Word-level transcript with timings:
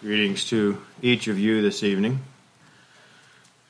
Greetings 0.00 0.48
to 0.48 0.80
each 1.02 1.28
of 1.28 1.38
you 1.38 1.60
this 1.60 1.82
evening. 1.82 2.20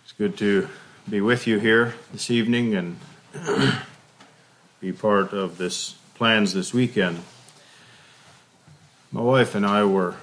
It's 0.04 0.12
good 0.12 0.38
to 0.38 0.68
be 1.08 1.21
with 1.21 1.49
you 1.49 1.58
here 1.58 1.95
this 2.12 2.30
evening 2.30 2.76
and 2.76 2.96
be 4.80 4.92
part 4.92 5.32
of 5.32 5.58
this 5.58 5.96
plans 6.14 6.55
this 6.55 6.73
weekend. 6.73 7.19
My 9.11 9.23
wife 9.23 9.57
and 9.57 9.66
I 9.66 9.82
were 9.82 10.14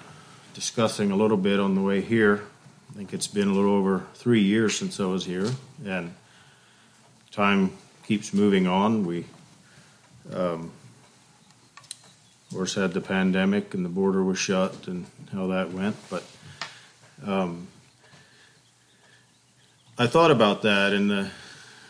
discussing 0.54 1.12
a 1.12 1.18
little 1.18 1.36
bit 1.36 1.59
on 1.59 1.75
the 1.75 1.82
way 1.82 2.00
here. 2.00 2.42
I 2.89 2.94
think 2.94 3.14
it's 3.14 3.28
been 3.28 3.50
a 3.50 3.54
little 3.54 3.74
over 3.74 4.05
three 4.14 4.44
years 4.44 4.78
since 4.78 5.02
I 5.02 5.05
was 5.08 5.26
here, 5.26 5.52
and 5.86 6.14
time 7.32 7.74
keeps 8.05 8.34
moving 8.34 8.66
on. 8.66 9.05
We 9.05 9.26
um, 10.34 10.71
of 12.50 12.55
course, 12.55 12.75
had 12.75 12.93
the 12.93 13.02
pandemic 13.02 13.73
and 13.73 13.84
the 13.84 13.89
border 13.89 14.23
was 14.23 14.39
shut 14.39 14.88
and 14.88 15.05
how 15.34 15.48
that 15.48 15.71
went. 15.71 15.98
But 16.09 16.23
um, 17.26 17.67
I 19.98 20.08
thought 20.08 20.31
about 20.31 20.62
that, 20.62 20.94
and 20.94 21.09
the 21.09 21.31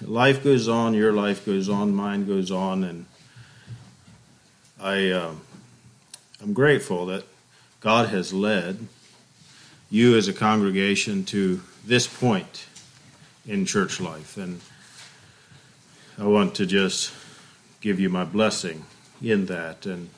life 0.01 0.43
goes 0.43 0.67
on, 0.67 0.93
your 0.93 1.13
life 1.13 1.45
goes 1.45 1.69
on, 1.69 1.93
mine 1.93 2.25
goes 2.25 2.49
on, 2.49 2.83
and 2.83 3.05
I 4.79 5.09
uh, 5.09 5.31
I'm 6.41 6.53
grateful 6.53 7.05
that 7.07 7.25
God 7.79 8.09
has 8.09 8.33
led 8.33 8.87
you 9.91 10.17
as 10.17 10.27
a 10.27 10.33
congregation 10.33 11.23
to 11.25 11.61
this 11.85 12.07
point 12.07 12.65
in 13.45 13.65
church 13.65 14.01
life, 14.01 14.37
and 14.37 14.61
I 16.17 16.25
want 16.25 16.55
to 16.55 16.65
just 16.65 17.13
give 17.79 17.99
you 17.99 18.09
my 18.09 18.23
blessing 18.25 18.85
in 19.21 19.45
that 19.45 19.85
and 19.85 20.09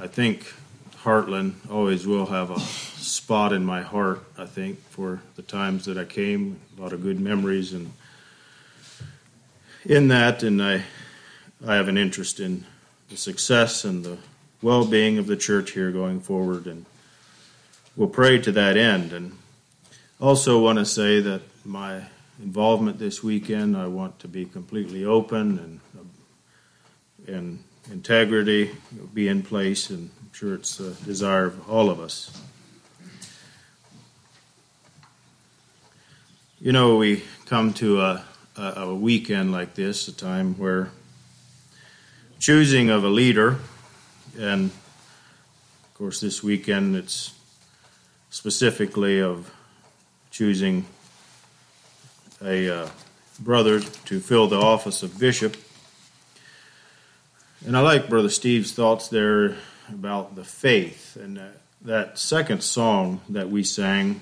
I 0.00 0.06
think 0.06 0.54
Heartland 1.02 1.54
always 1.68 2.06
will 2.06 2.26
have 2.26 2.52
a 2.52 2.60
spot 2.60 3.52
in 3.52 3.64
my 3.64 3.82
heart, 3.82 4.22
I 4.38 4.46
think, 4.46 4.78
for 4.90 5.20
the 5.34 5.42
times 5.42 5.86
that 5.86 5.98
I 5.98 6.04
came. 6.04 6.60
A 6.78 6.82
lot 6.82 6.92
of 6.92 7.02
good 7.02 7.18
memories 7.18 7.72
and 7.72 7.92
in 9.84 10.08
that 10.08 10.42
and 10.44 10.62
I 10.62 10.84
I 11.66 11.74
have 11.74 11.88
an 11.88 11.98
interest 11.98 12.38
in 12.38 12.64
the 13.08 13.16
success 13.16 13.84
and 13.84 14.04
the 14.04 14.18
well 14.62 14.84
being 14.86 15.18
of 15.18 15.26
the 15.26 15.36
church 15.36 15.72
here 15.72 15.90
going 15.90 16.20
forward 16.20 16.66
and 16.66 16.84
we'll 17.96 18.08
pray 18.08 18.38
to 18.38 18.52
that 18.52 18.76
end 18.76 19.12
and 19.12 19.36
also 20.20 20.60
want 20.60 20.78
to 20.78 20.84
say 20.84 21.20
that 21.20 21.42
my 21.64 22.02
involvement 22.40 22.98
this 22.98 23.22
weekend 23.22 23.76
I 23.76 23.86
want 23.86 24.18
to 24.20 24.28
be 24.28 24.44
completely 24.44 25.04
open 25.04 25.80
and 27.26 27.36
and 27.36 27.64
integrity 27.90 28.70
be 29.14 29.28
in 29.28 29.42
place, 29.42 29.90
and 29.90 30.10
I'm 30.20 30.32
sure 30.32 30.54
it's 30.54 30.80
a 30.80 30.92
desire 31.04 31.46
of 31.46 31.70
all 31.70 31.90
of 31.90 32.00
us. 32.00 32.30
You 36.60 36.72
know, 36.72 36.96
we 36.96 37.22
come 37.46 37.72
to 37.74 38.00
a, 38.00 38.24
a, 38.56 38.62
a 38.62 38.94
weekend 38.94 39.52
like 39.52 39.74
this, 39.74 40.08
a 40.08 40.12
time 40.12 40.54
where 40.58 40.90
choosing 42.38 42.90
of 42.90 43.04
a 43.04 43.08
leader, 43.08 43.58
and 44.38 44.66
of 44.66 45.94
course, 45.94 46.20
this 46.20 46.42
weekend 46.42 46.96
it's 46.96 47.32
specifically 48.30 49.20
of 49.20 49.52
choosing 50.30 50.84
a 52.42 52.82
uh, 52.82 52.88
brother 53.40 53.80
to 53.80 54.20
fill 54.20 54.46
the 54.46 54.58
office 54.58 55.02
of 55.02 55.18
bishop 55.18 55.56
and 57.66 57.76
I 57.76 57.80
like 57.80 58.08
Brother 58.08 58.28
Steve's 58.28 58.72
thoughts 58.72 59.08
there 59.08 59.56
about 59.88 60.36
the 60.36 60.44
faith. 60.44 61.16
And 61.16 61.36
that, 61.36 61.54
that 61.82 62.18
second 62.18 62.62
song 62.62 63.20
that 63.28 63.50
we 63.50 63.64
sang, 63.64 64.20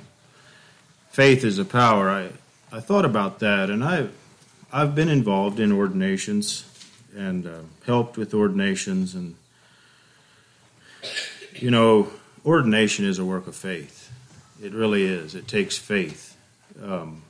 Faith 1.11 1.45
is 1.45 1.59
a 1.59 1.65
Power, 1.65 2.11
I, 2.11 2.31
I 2.73 2.81
thought 2.81 3.05
about 3.05 3.41
that. 3.41 3.71
And 3.71 3.85
I've, 3.85 4.13
I've 4.73 4.95
been 4.95 5.09
involved 5.09 5.61
in 5.61 5.73
ordinations 5.73 6.65
and 7.17 7.47
uh, 7.47 7.61
helped 7.85 8.17
with 8.17 8.35
ordinations. 8.35 9.15
And, 9.15 9.35
you 11.55 11.71
know, 11.71 12.09
ordination 12.45 13.05
is 13.05 13.19
a 13.19 13.25
work 13.25 13.47
of 13.47 13.57
faith. 13.57 14.11
It 14.63 14.73
really 14.73 15.05
is. 15.05 15.35
It 15.35 15.47
takes 15.47 15.77
faith. 15.77 16.37
Um, 16.83 17.23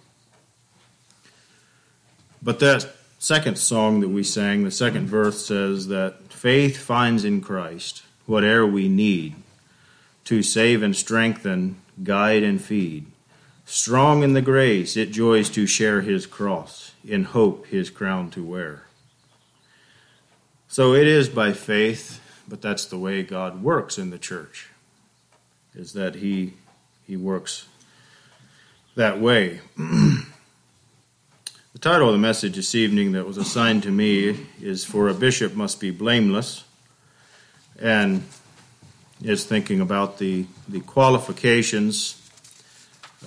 but 2.43 2.61
that 2.61 2.96
second 3.26 3.59
song 3.59 3.98
that 3.98 4.09
we 4.09 4.22
sang, 4.22 4.62
the 4.62 4.70
second 4.70 5.09
verse 5.09 5.44
says 5.44 5.88
that 5.88 6.32
faith 6.32 6.76
finds 6.76 7.25
in 7.25 7.41
Christ 7.41 8.04
whate'er 8.25 8.64
we 8.64 8.88
need 8.88 9.34
to 10.22 10.44
save 10.44 10.81
and 10.81 10.94
strengthen, 10.94 11.76
guide 12.04 12.44
and 12.44 12.62
feed. 12.62 13.06
Strong 13.64 14.22
in 14.22 14.34
the 14.34 14.41
grace, 14.41 14.97
it 14.97 15.10
joys 15.10 15.50
to 15.50 15.66
share 15.66 16.03
his 16.03 16.25
cross, 16.25 16.92
in 17.04 17.25
hope 17.25 17.66
his 17.66 17.91
crown 17.91 18.31
to 18.31 18.44
wear. 18.44 18.84
So 20.69 20.94
it 20.94 21.08
is 21.08 21.28
by 21.28 21.53
faith, 21.53 22.20
but 22.47 22.62
that's 22.62 22.84
the 22.84 22.98
way 22.98 23.25
God 23.25 23.60
works 23.60 23.98
in 23.98 24.10
the 24.10 24.19
church, 24.19 24.69
is 25.75 25.94
that 25.94 26.14
he, 26.14 26.53
he 27.04 27.16
works 27.16 27.66
that 28.94 29.20
way. 29.20 29.62
The 31.76 31.91
title 31.91 32.09
of 32.09 32.14
the 32.14 32.19
message 32.19 32.56
this 32.56 32.75
evening 32.75 33.12
that 33.12 33.26
was 33.26 33.37
assigned 33.37 33.82
to 33.82 33.91
me 33.91 34.47
is 34.62 34.82
For 34.82 35.10
a 35.10 35.14
Bishop 35.14 35.54
Must 35.54 35.78
Be 35.78 35.91
Blameless, 35.91 36.64
and 37.78 38.25
is 39.22 39.44
thinking 39.44 39.82
about 39.82 40.16
the, 40.16 40.47
the 40.66 40.81
qualifications. 40.81 42.31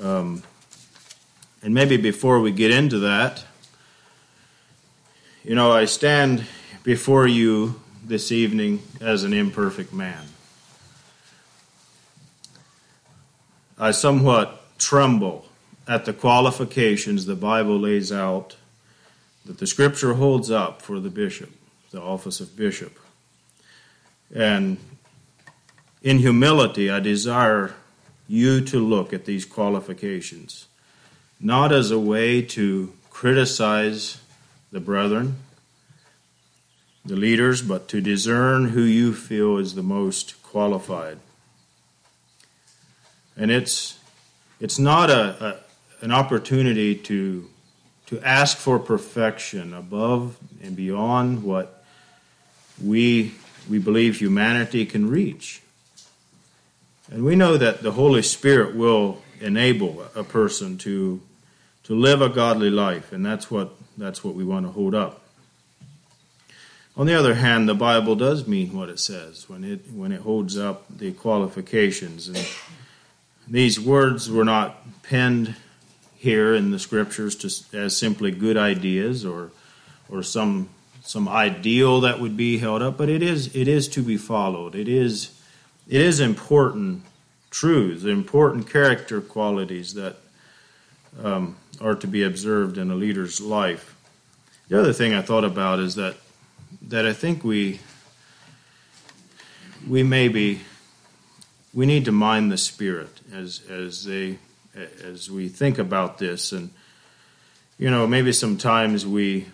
Um, 0.01 0.41
and 1.61 1.75
maybe 1.75 1.95
before 1.95 2.39
we 2.39 2.51
get 2.51 2.71
into 2.71 2.97
that, 2.97 3.45
you 5.43 5.53
know, 5.53 5.71
I 5.71 5.85
stand 5.85 6.43
before 6.81 7.27
you 7.27 7.79
this 8.03 8.31
evening 8.31 8.81
as 8.99 9.23
an 9.23 9.31
imperfect 9.31 9.93
man. 9.93 10.25
I 13.77 13.91
somewhat 13.91 14.59
tremble 14.79 15.45
at 15.89 16.05
the 16.05 16.13
qualifications 16.13 17.25
the 17.25 17.35
Bible 17.35 17.79
lays 17.79 18.11
out 18.11 18.55
that 19.44 19.57
the 19.57 19.66
Scripture 19.66 20.13
holds 20.13 20.51
up 20.51 20.83
for 20.83 21.00
the 21.00 21.09
bishop, 21.09 21.50
the 21.89 22.00
office 22.00 22.39
of 22.39 22.55
bishop. 22.55 23.00
And 24.33 24.78
in 26.03 26.19
humility, 26.19 26.91
I 26.91 26.99
desire 26.99 27.73
you 28.28 28.61
to 28.66 28.78
look 28.78 29.13
at 29.13 29.25
these 29.25 29.45
qualifications, 29.45 30.67
not 31.39 31.72
as 31.72 31.89
a 31.89 31.97
way 31.97 32.44
to 32.44 32.94
criticize 33.09 34.22
the 34.72 34.79
brethren, 34.79 35.38
the 37.03 37.16
leaders, 37.16 37.63
but 37.63 37.88
to 37.88 37.99
discern 37.99 38.69
who 38.69 38.83
you 38.83 39.11
feel 39.11 39.57
is 39.57 39.73
the 39.73 39.81
most 39.81 40.44
qualified. 40.44 41.17
And 43.35 43.49
it's 43.49 43.97
it's 44.59 44.78
not 44.78 45.09
a, 45.09 45.63
an 46.01 46.11
opportunity 46.11 46.95
to 46.95 47.49
to 48.07 48.19
ask 48.21 48.57
for 48.57 48.79
perfection 48.79 49.73
above 49.73 50.37
and 50.63 50.75
beyond 50.75 51.43
what 51.43 51.83
we 52.83 53.33
we 53.69 53.77
believe 53.77 54.19
humanity 54.19 54.85
can 54.85 55.09
reach. 55.09 55.61
And 57.11 57.23
we 57.23 57.35
know 57.35 57.57
that 57.57 57.83
the 57.83 57.91
Holy 57.91 58.21
Spirit 58.21 58.75
will 58.75 59.21
enable 59.41 60.05
a 60.15 60.23
person 60.23 60.77
to 60.79 61.21
to 61.83 61.95
live 61.95 62.21
a 62.21 62.29
godly 62.29 62.69
life, 62.69 63.11
and 63.11 63.25
that's 63.25 63.49
what 63.49 63.75
that's 63.97 64.23
what 64.23 64.35
we 64.35 64.43
want 64.43 64.66
to 64.66 64.71
hold 64.71 64.95
up. 64.95 65.21
On 66.95 67.05
the 67.05 67.16
other 67.17 67.35
hand, 67.35 67.69
the 67.69 67.75
Bible 67.75 68.16
does 68.16 68.47
mean 68.47 68.73
what 68.73 68.89
it 68.89 68.99
says 68.99 69.47
when 69.47 69.63
it 69.63 69.91
when 69.91 70.11
it 70.11 70.21
holds 70.21 70.57
up 70.57 70.85
the 70.89 71.11
qualifications. 71.11 72.28
And 72.28 72.45
these 73.47 73.79
words 73.79 74.29
were 74.29 74.45
not 74.45 75.02
penned 75.03 75.55
here 76.19 76.53
in 76.53 76.69
the 76.69 76.77
scriptures 76.77 77.33
just 77.33 77.73
as 77.73 77.95
simply 77.95 78.29
good 78.29 78.57
ideas 78.57 79.25
or 79.25 79.51
or 80.09 80.21
some 80.21 80.69
some 81.01 81.29
ideal 81.29 82.01
that 82.01 82.19
would 82.19 82.35
be 82.35 82.57
held 82.57 82.81
up, 82.81 82.97
but 82.97 83.09
it 83.09 83.23
is 83.23 83.55
it 83.55 83.67
is 83.67 83.87
to 83.87 84.03
be 84.03 84.17
followed. 84.17 84.75
It 84.75 84.89
is 84.89 85.31
it 85.87 86.01
is 86.01 86.19
important 86.19 87.03
truths, 87.49 88.03
important 88.03 88.69
character 88.69 89.21
qualities 89.21 89.93
that 89.93 90.17
um, 91.23 91.55
are 91.79 91.95
to 91.95 92.05
be 92.05 92.21
observed 92.21 92.77
in 92.77 92.91
a 92.91 92.95
leader's 92.95 93.39
life. 93.39 93.95
The 94.67 94.77
other 94.77 94.93
thing 94.93 95.13
I 95.13 95.21
thought 95.21 95.45
about 95.45 95.79
is 95.79 95.95
that 95.95 96.17
that 96.81 97.05
I 97.05 97.13
think 97.13 97.45
we 97.45 97.79
we 99.87 100.03
maybe 100.03 100.61
we 101.73 101.85
need 101.85 102.03
to 102.05 102.11
mind 102.11 102.51
the 102.51 102.57
spirit 102.57 103.21
as 103.33 103.61
as 103.69 104.03
they 104.03 104.37
as 105.03 105.29
we 105.29 105.47
think 105.47 105.78
about 105.78 106.17
this 106.17 106.52
and 106.52 106.72
you 107.78 107.90
know 107.90 108.08
maybe 108.08 108.31
sometimes 108.31 109.05
we 109.05 109.46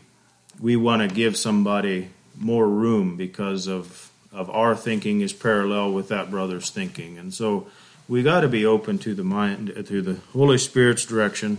we 0.59 0.75
want 0.75 1.01
to 1.07 1.13
give 1.13 1.35
somebody 1.35 2.09
more 2.37 2.67
room 2.67 3.17
because 3.17 3.67
of 3.67 4.11
of 4.31 4.49
our 4.49 4.75
thinking 4.75 5.21
is 5.21 5.33
parallel 5.33 5.91
with 5.91 6.09
that 6.09 6.29
brother's 6.29 6.69
thinking 6.69 7.17
and 7.17 7.33
so 7.33 7.67
we 8.07 8.21
got 8.21 8.41
to 8.41 8.47
be 8.47 8.65
open 8.65 8.99
to 8.99 9.15
the 9.15 9.23
mind, 9.23 9.73
to 9.87 10.01
the 10.01 10.19
Holy 10.33 10.59
Spirit's 10.59 11.05
direction. 11.05 11.57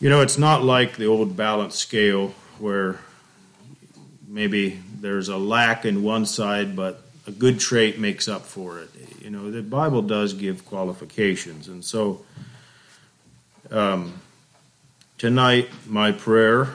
You 0.00 0.10
know, 0.10 0.20
it's 0.20 0.36
not 0.36 0.62
like 0.62 0.96
the 0.96 1.06
old 1.06 1.36
balance 1.36 1.76
scale 1.76 2.34
where 2.58 2.98
maybe 4.26 4.80
there's 5.00 5.28
a 5.28 5.38
lack 5.38 5.86
in 5.86 6.02
one 6.02 6.26
side, 6.26 6.76
but 6.76 7.02
a 7.28 7.30
good 7.30 7.60
trait 7.60 7.98
makes 7.98 8.26
up 8.26 8.46
for 8.46 8.80
it. 8.80 8.88
You 9.20 9.28
know, 9.28 9.50
the 9.50 9.62
Bible 9.62 10.00
does 10.00 10.32
give 10.32 10.64
qualifications, 10.64 11.68
and 11.68 11.84
so 11.84 12.24
um, 13.70 14.14
tonight 15.18 15.68
my 15.86 16.10
prayer 16.10 16.70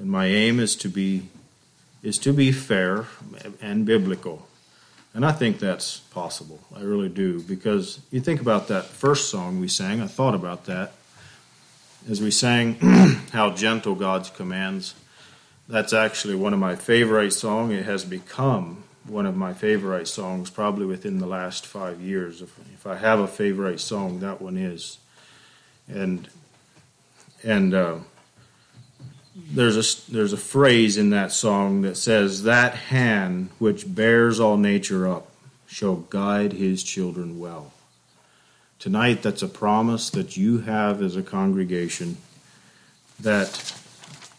and 0.00 0.10
my 0.10 0.26
aim 0.26 0.58
is 0.58 0.74
to 0.76 0.88
be 0.88 1.28
is 2.02 2.18
to 2.18 2.32
be 2.32 2.50
fair 2.50 3.04
and 3.60 3.84
biblical. 3.84 4.48
And 5.14 5.26
I 5.26 5.32
think 5.32 5.58
that's 5.58 5.98
possible. 5.98 6.58
I 6.74 6.80
really 6.80 7.10
do. 7.10 7.42
Because 7.42 8.00
you 8.10 8.20
think 8.20 8.40
about 8.40 8.68
that 8.68 8.86
first 8.86 9.28
song 9.28 9.60
we 9.60 9.68
sang, 9.68 10.00
I 10.00 10.06
thought 10.06 10.34
about 10.34 10.64
that. 10.64 10.94
As 12.10 12.20
we 12.20 12.30
sang 12.30 12.74
How 13.32 13.50
Gentle 13.50 13.94
God's 13.94 14.30
Commands, 14.30 14.94
that's 15.68 15.92
actually 15.92 16.34
one 16.34 16.54
of 16.54 16.58
my 16.58 16.76
favorite 16.76 17.32
songs. 17.32 17.74
It 17.74 17.84
has 17.84 18.06
become 18.06 18.81
one 19.06 19.26
of 19.26 19.36
my 19.36 19.52
favorite 19.52 20.08
songs 20.08 20.50
probably 20.50 20.86
within 20.86 21.18
the 21.18 21.26
last 21.26 21.66
five 21.66 22.00
years. 22.00 22.42
If, 22.42 22.56
if 22.74 22.86
I 22.86 22.96
have 22.96 23.18
a 23.18 23.26
favorite 23.26 23.80
song, 23.80 24.20
that 24.20 24.40
one 24.40 24.56
is. 24.56 24.98
And 25.88 26.28
and 27.42 27.74
uh, 27.74 27.98
there's 29.34 29.76
a 29.76 30.12
there's 30.12 30.32
a 30.32 30.38
phrase 30.38 30.96
in 30.96 31.10
that 31.10 31.32
song 31.32 31.82
that 31.82 31.96
says 31.96 32.42
that 32.42 32.74
hand 32.74 33.50
which 33.58 33.92
bears 33.92 34.38
all 34.38 34.56
nature 34.56 35.08
up 35.08 35.28
shall 35.66 35.96
guide 35.96 36.52
his 36.52 36.82
children 36.82 37.38
well 37.38 37.72
tonight 38.78 39.22
that's 39.22 39.42
a 39.42 39.48
promise 39.48 40.10
that 40.10 40.36
you 40.36 40.60
have 40.60 41.00
as 41.00 41.16
a 41.16 41.22
congregation 41.22 42.16
that 43.18 43.74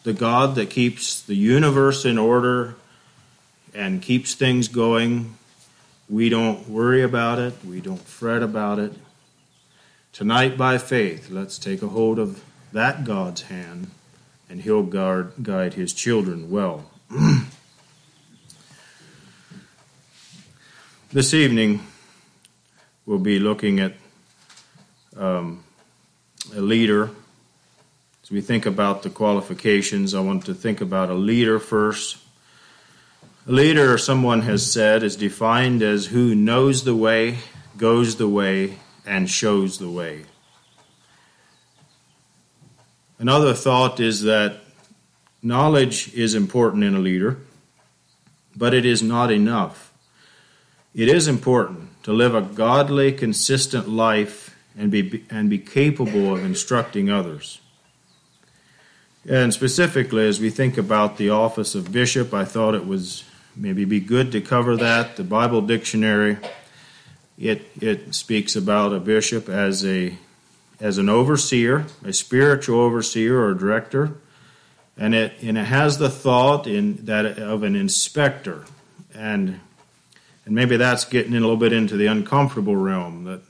the 0.04 0.14
god 0.14 0.56
that 0.56 0.70
keeps 0.70 1.22
the 1.22 1.36
universe 1.36 2.06
in 2.06 2.20
order 2.20 2.76
and 3.74 4.02
keeps 4.02 4.34
things 4.36 4.68
going 4.68 5.36
we 6.10 6.30
don't 6.30 6.68
worry 6.70 7.02
about 7.02 7.40
it 7.40 7.54
we 7.66 7.80
don't 7.82 8.02
fret 8.02 8.44
about 8.44 8.80
it 8.80 8.94
tonight 10.12 10.58
by 10.58 10.78
faith 10.78 11.30
let's 11.30 11.58
take 11.58 11.82
a 11.82 11.88
hold 11.88 12.20
of 12.20 12.44
that 12.72 13.04
god's 13.04 13.44
hand 13.44 13.90
and 14.54 14.62
he'll 14.62 14.84
guard, 14.84 15.34
guide 15.42 15.74
his 15.74 15.94
children 15.94 16.52
well. 16.52 16.86
this 21.12 21.34
evening, 21.34 21.80
we'll 23.08 23.18
be 23.18 23.40
looking 23.40 23.80
at 23.80 23.94
um, 25.18 25.64
a 26.56 26.62
leader. 26.62 27.10
As 28.22 28.30
we 28.30 28.42
think 28.42 28.68
about 28.68 29.02
the 29.02 29.10
qualifications, 29.10 30.14
I 30.14 30.20
want 30.20 30.46
to 30.46 30.54
think 30.54 30.82
about 30.82 31.10
a 31.10 31.16
leader 31.16 31.58
first. 31.58 32.18
A 33.46 33.52
leader, 33.52 33.98
someone 33.98 34.44
has 34.44 34.72
said, 34.72 35.04
is 35.04 35.18
defined 35.18 35.82
as 35.82 36.06
who 36.06 36.34
knows 36.34 36.86
the 36.86 36.96
way, 36.96 37.40
goes 37.76 38.16
the 38.16 38.28
way, 38.30 38.78
and 39.06 39.30
shows 39.30 39.80
the 39.80 39.90
way. 39.90 40.24
Another 43.20 43.54
thought 43.54 44.00
is 44.00 44.22
that 44.22 44.62
knowledge 45.42 46.14
is 46.14 46.36
important 46.36 46.86
in 46.86 46.96
a 46.96 47.00
leader, 47.00 47.38
but 48.56 48.74
it 48.74 48.86
is 48.86 49.04
not 49.04 49.30
enough. 49.30 49.92
It 50.96 51.10
is 51.10 51.28
important 51.28 52.02
to 52.04 52.14
live 52.14 52.36
a 52.36 52.42
godly, 52.42 53.12
consistent 53.12 53.90
life 53.90 54.56
and 54.78 54.90
be, 54.90 55.26
and 55.30 55.50
be 55.50 55.60
capable 55.60 56.34
of 56.34 56.46
instructing 56.46 57.10
others. 57.10 57.60
And 59.28 59.54
specifically, 59.54 60.26
as 60.26 60.40
we 60.40 60.50
think 60.50 60.78
about 60.78 61.18
the 61.18 61.30
office 61.30 61.76
of 61.76 61.92
bishop, 61.92 62.34
I 62.34 62.46
thought 62.46 62.74
it 62.74 62.88
was 62.88 63.26
maybe 63.56 63.86
be 63.86 64.00
good 64.00 64.32
to 64.34 64.42
cover 64.42 64.78
that. 64.78 65.16
The 65.16 65.24
Bible 65.24 65.62
dictionary 65.62 66.38
it 67.38 67.70
it 67.82 68.14
speaks 68.16 68.56
about 68.56 68.94
a 68.94 69.00
bishop 69.00 69.50
as 69.50 69.86
a 69.86 70.18
as 70.80 70.98
an 70.98 71.10
overseer, 71.10 71.86
a 72.04 72.12
spiritual 72.14 72.80
overseer 72.80 73.44
or 73.44 73.54
director, 73.54 74.16
and 74.98 75.16
it 75.16 75.34
and 75.42 75.58
it 75.58 75.66
has 75.66 75.98
the 75.98 76.10
thought 76.10 76.68
in 76.68 77.06
that 77.06 77.26
of 77.40 77.64
an 77.64 77.76
inspector, 77.76 78.66
and 79.14 79.60
and 80.46 80.56
maybe 80.56 80.78
that's 80.78 81.06
getting 81.06 81.34
in 81.34 81.40
a 81.40 81.42
little 81.42 81.58
bit 81.58 81.74
into 81.74 81.98
the 81.98 82.08
uncomfortable 82.08 82.76
realm 82.76 83.24
that 83.24 83.42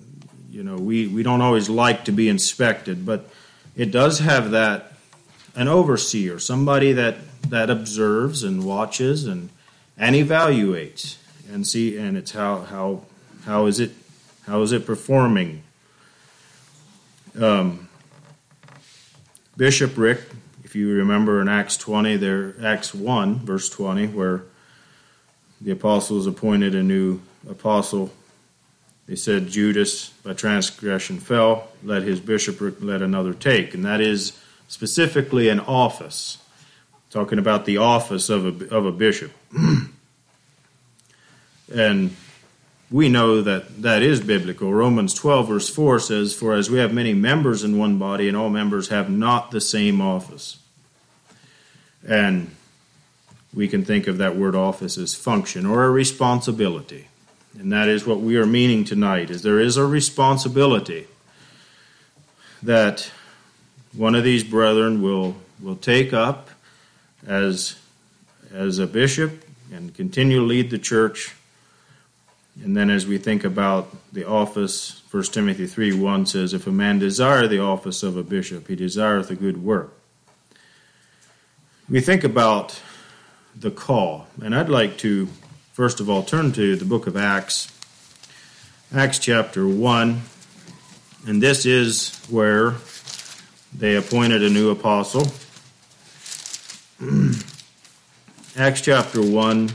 you 0.49 0.63
know 0.63 0.75
we 0.75 1.07
we 1.07 1.23
don't 1.23 1.41
always 1.41 1.69
like 1.69 2.05
to 2.05 2.11
be 2.11 2.29
inspected, 2.29 3.05
but 3.05 3.29
it 3.75 3.91
does 3.91 4.19
have 4.19 4.51
that 4.51 4.93
an 5.55 5.67
overseer, 5.67 6.39
somebody 6.39 6.93
that 6.93 7.17
that 7.49 7.69
observes 7.69 8.43
and 8.43 8.63
watches 8.63 9.27
and 9.27 9.49
and 9.97 10.15
evaluate 10.15 11.17
and 11.51 11.67
see 11.67 11.97
and 11.97 12.17
it's 12.17 12.31
how 12.31 12.61
how 12.61 13.01
how 13.45 13.65
is 13.65 13.79
it 13.79 13.91
how 14.45 14.61
is 14.61 14.71
it 14.71 14.85
performing 14.85 15.63
um, 17.39 17.89
bishopric, 19.57 20.19
if 20.63 20.75
you 20.75 20.89
remember 20.93 21.41
in 21.41 21.47
Acts 21.47 21.77
20, 21.77 22.17
there, 22.17 22.55
Acts 22.63 22.93
1, 22.93 23.39
verse 23.39 23.69
20, 23.69 24.07
where 24.07 24.43
the 25.59 25.71
apostles 25.71 26.27
appointed 26.27 26.75
a 26.75 26.83
new 26.83 27.21
apostle. 27.49 28.11
They 29.07 29.15
said 29.15 29.47
Judas 29.47 30.09
by 30.09 30.33
transgression 30.33 31.19
fell, 31.19 31.69
let 31.83 32.03
his 32.03 32.19
bishopric 32.19 32.75
let 32.81 33.01
another 33.01 33.33
take. 33.33 33.73
And 33.73 33.83
that 33.85 33.99
is 33.99 34.39
specifically 34.67 35.49
an 35.49 35.59
office, 35.59 36.37
talking 37.13 37.37
about 37.37 37.65
the 37.65 37.77
office 37.77 38.27
of 38.29 38.63
a, 38.63 38.75
of 38.75 38.87
a 38.87 38.91
bishop. 38.91 39.31
and 41.73 42.15
we 42.89 43.07
know 43.07 43.39
that 43.43 43.83
that 43.83 44.01
is 44.01 44.19
biblical. 44.19 44.73
Romans 44.73 45.13
12, 45.13 45.47
verse 45.47 45.69
4 45.69 45.99
says, 45.99 46.33
For 46.33 46.55
as 46.55 46.71
we 46.71 46.79
have 46.79 46.91
many 46.91 47.13
members 47.13 47.63
in 47.63 47.77
one 47.77 47.99
body, 47.99 48.27
and 48.27 48.35
all 48.35 48.49
members 48.49 48.87
have 48.87 49.11
not 49.11 49.51
the 49.51 49.61
same 49.61 50.01
office. 50.01 50.57
And 52.07 52.55
we 53.53 53.67
can 53.67 53.85
think 53.85 54.07
of 54.07 54.17
that 54.17 54.35
word 54.35 54.55
office 54.55 54.97
as 54.97 55.13
function 55.13 55.67
or 55.67 55.83
a 55.83 55.91
responsibility. 55.91 57.09
And 57.59 57.71
that 57.71 57.89
is 57.89 58.07
what 58.07 58.21
we 58.21 58.37
are 58.37 58.47
meaning 58.47 58.85
tonight 58.85 59.29
is 59.29 59.43
there 59.43 59.59
is 59.59 59.77
a 59.77 59.85
responsibility 59.85 61.05
that 62.63 63.11
one 63.95 64.15
of 64.15 64.23
these 64.23 64.43
brethren 64.43 65.03
will 65.03 65.35
will 65.61 65.75
take 65.75 66.11
up 66.11 66.49
as 67.27 67.75
as 68.53 68.79
a 68.79 68.87
bishop 68.87 69.43
and 69.71 69.93
continue 69.95 70.39
to 70.39 70.45
lead 70.45 70.69
the 70.69 70.77
church 70.77 71.33
and 72.61 72.77
then 72.77 72.89
as 72.89 73.07
we 73.07 73.17
think 73.17 73.43
about 73.43 73.89
the 74.13 74.27
office, 74.27 75.01
1 75.09 75.23
Timothy 75.23 75.65
3 75.65 75.93
1 75.93 76.25
says, 76.27 76.53
If 76.53 76.67
a 76.67 76.71
man 76.71 76.99
desire 76.99 77.47
the 77.47 77.59
office 77.59 78.03
of 78.03 78.15
a 78.15 78.23
bishop, 78.23 78.67
he 78.67 78.75
desireth 78.75 79.31
a 79.31 79.35
good 79.35 79.63
work. 79.63 79.93
We 81.89 81.99
think 81.99 82.23
about 82.23 82.79
the 83.55 83.71
call, 83.71 84.27
and 84.41 84.55
I'd 84.55 84.69
like 84.69 84.97
to, 84.99 85.27
first 85.73 85.99
of 85.99 86.09
all, 86.09 86.23
turn 86.23 86.51
to 86.53 86.75
the 86.75 86.85
book 86.85 87.07
of 87.07 87.17
Acts, 87.17 87.71
Acts 88.95 89.19
chapter 89.19 89.67
1, 89.67 90.21
and 91.27 91.41
this 91.41 91.65
is 91.65 92.15
where 92.29 92.75
they 93.75 93.95
appointed 93.95 94.43
a 94.43 94.49
new 94.49 94.69
apostle. 94.69 95.27
Acts 98.55 98.81
chapter 98.81 99.21
1 99.21 99.69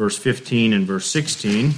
verse 0.00 0.16
15 0.16 0.72
and 0.72 0.86
verse 0.86 1.04
16. 1.06 1.74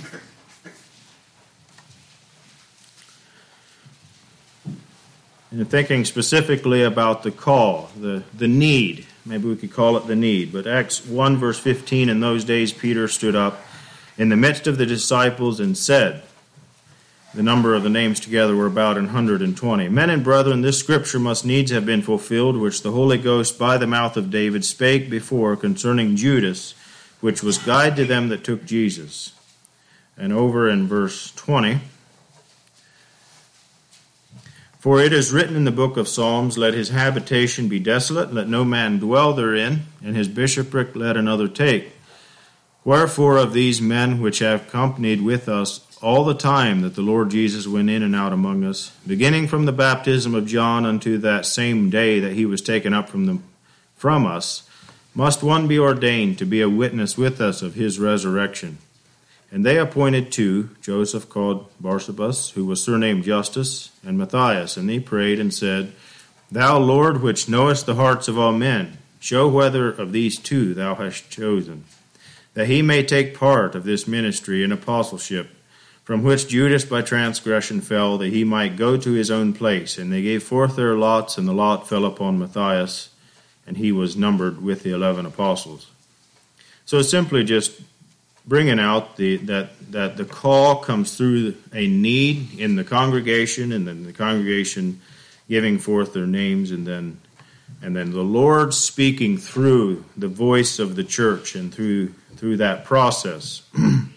And 5.51 5.69
thinking 5.69 6.05
specifically 6.05 6.85
about 6.85 7.25
the 7.25 7.33
call, 7.33 7.91
the, 8.01 8.23
the 8.33 8.47
need, 8.47 9.07
maybe 9.27 9.49
we 9.49 9.57
could 9.57 9.73
call 9.73 9.97
it 9.97 10.07
the 10.07 10.15
need, 10.15 10.53
but 10.53 10.69
Acts 10.69 11.05
1, 11.05 11.37
verse 11.37 11.59
15, 11.59 12.09
in 12.09 12.21
those 12.21 12.45
days 12.45 12.73
Peter 12.73 13.09
stood 13.09 13.35
up 13.35 13.61
in 14.17 14.29
the 14.29 14.37
midst 14.37 14.69
of 14.69 14.79
the 14.79 14.87
disciples 14.87 15.59
and 15.59 15.77
said, 15.77 16.23
the 17.35 17.43
number 17.43 17.75
of 17.75 17.83
the 17.83 17.91
names 17.91 18.21
together 18.21 18.55
were 18.55 18.67
about 18.67 18.99
an 18.99 19.09
hundred 19.09 19.41
and 19.41 19.57
twenty. 19.57 19.89
Men 19.89 20.11
and 20.11 20.23
brethren, 20.23 20.61
this 20.61 20.79
scripture 20.79 21.19
must 21.19 21.47
needs 21.47 21.71
have 21.71 21.87
been 21.87 22.03
fulfilled, 22.03 22.57
which 22.57 22.83
the 22.83 22.93
Holy 22.93 23.19
Ghost 23.19 23.59
by 23.59 23.79
the 23.79 23.87
mouth 23.87 24.17
of 24.17 24.31
David 24.31 24.65
spake 24.65 25.09
before 25.09 25.57
concerning 25.57 26.17
Judas, 26.17 26.75
which 27.21 27.43
was 27.43 27.59
guide 27.59 27.97
to 27.97 28.05
them 28.05 28.29
that 28.29 28.45
took 28.45 28.65
Jesus. 28.65 29.33
And 30.17 30.33
over 30.33 30.69
in 30.69 30.87
verse 30.87 31.33
20, 31.33 31.81
for 34.79 35.01
it 35.01 35.13
is 35.13 35.33
written 35.33 35.55
in 35.55 35.65
the 35.65 35.71
book 35.71 35.97
of 35.97 36.09
Psalms, 36.09 36.59
Let 36.59 36.75
his 36.75 36.89
habitation 36.89 37.69
be 37.69 37.79
desolate, 37.79 38.35
let 38.35 38.49
no 38.49 38.65
man 38.65 38.99
dwell 38.99 39.33
therein, 39.33 39.83
and 40.05 40.17
his 40.17 40.27
bishopric 40.29 40.97
let 40.97 41.17
another 41.17 41.47
take. 41.47 41.93
Wherefore, 42.85 43.37
of 43.37 43.53
these 43.53 43.81
men 43.81 44.21
which 44.21 44.41
have 44.41 44.67
accompanied 44.67 45.23
with 45.23 45.49
us 45.49 45.87
all 46.03 46.25
the 46.25 46.35
time 46.35 46.81
that 46.81 46.97
the 46.97 47.03
Lord 47.03 47.31
Jesus 47.31 47.67
went 47.67 47.89
in 47.89 48.03
and 48.03 48.15
out 48.15 48.33
among 48.33 48.65
us, 48.65 48.91
beginning 49.07 49.47
from 49.47 49.67
the 49.67 49.73
baptism 49.73 50.35
of 50.35 50.47
John 50.47 50.85
unto 50.85 51.17
that 51.19 51.47
same 51.47 51.91
day 51.91 52.19
that 52.19 52.33
he 52.33 52.45
was 52.45 52.61
taken 52.61 52.93
up 52.93 53.09
from, 53.09 53.27
the, 53.27 53.39
from 53.95 54.27
us, 54.27 54.69
must 55.15 55.45
one 55.45 55.69
be 55.69 55.79
ordained 55.79 56.39
to 56.39 56.45
be 56.45 56.61
a 56.61 56.69
witness 56.69 57.17
with 57.17 57.41
us 57.41 57.63
of 57.63 57.75
his 57.75 58.01
resurrection. 58.01 58.79
And 59.53 59.65
they 59.65 59.79
appointed 59.79 60.33
two, 60.33 60.71
Joseph 60.81 61.29
called 61.29 61.71
Barsabas, 61.81 62.53
who 62.53 62.65
was 62.65 62.83
surnamed 62.83 63.25
Justus, 63.25 63.91
and 64.05 64.17
Matthias. 64.17 64.79
And 64.79 64.89
they 64.89 64.99
prayed 64.99 65.39
and 65.39 65.53
said, 65.53 65.93
Thou, 66.51 66.79
Lord, 66.79 67.23
which 67.23 67.51
knowest 67.51 67.85
the 67.85 67.97
hearts 67.97 68.29
of 68.29 68.39
all 68.39 68.53
men, 68.53 68.97
show 69.21 69.47
whether 69.47 69.89
of 69.91 70.13
these 70.13 70.39
two 70.39 70.73
thou 70.73 70.95
hast 70.95 71.31
chosen, 71.31 71.85
that 72.55 72.67
he 72.67 72.83
may 72.83 73.03
take 73.03 73.39
part 73.39 73.75
of 73.75 73.85
this 73.85 74.07
ministry 74.07 74.63
and 74.63 74.73
apostleship, 74.73 75.51
from 76.05 76.23
which 76.23 76.49
Judas 76.49 76.85
by 76.85 77.01
transgression 77.03 77.81
fell, 77.81 78.19
that 78.19 78.33
he 78.33 78.45
might 78.45 78.77
go 78.77 78.97
to 78.97 79.13
his 79.13 79.31
own 79.31 79.53
place. 79.53 79.99
And 79.99 80.13
they 80.13 80.23
gave 80.23 80.43
forth 80.43 80.77
their 80.77 80.95
lots, 80.95 81.39
and 81.39 81.47
the 81.47 81.53
lot 81.53 81.89
fell 81.89 82.05
upon 82.05 82.39
Matthias, 82.39 83.11
and 83.67 83.77
he 83.77 83.93
was 83.93 84.17
numbered 84.17 84.63
with 84.63 84.83
the 84.83 84.93
eleven 84.93 85.25
apostles. 85.27 85.89
So 86.85 87.01
simply 87.03 87.45
just 87.45 87.81
bringing 88.45 88.81
out 88.81 89.17
the, 89.17 89.37
that, 89.37 89.93
that 89.93 90.17
the 90.17 90.25
call 90.25 90.77
comes 90.77 91.17
through 91.17 91.55
a 91.73 91.87
need 91.87 92.59
in 92.59 92.75
the 92.75 92.85
congregation, 92.85 93.73
and 93.73 93.87
then 93.87 94.05
the 94.05 94.13
congregation 94.13 95.01
giving 95.49 95.79
forth 95.79 96.13
their 96.13 96.27
names, 96.27 96.71
and 96.71 96.87
then 96.87 97.21
and 97.81 97.97
then 97.97 98.11
the 98.11 98.23
Lord 98.23 98.75
speaking 98.75 99.39
through 99.39 100.05
the 100.17 100.29
voice 100.29 100.79
of 100.79 100.95
the 100.95 101.05
church 101.05 101.55
and 101.55 101.73
through 101.73 102.15
through 102.43 102.57
that 102.57 102.85
process. 102.85 103.63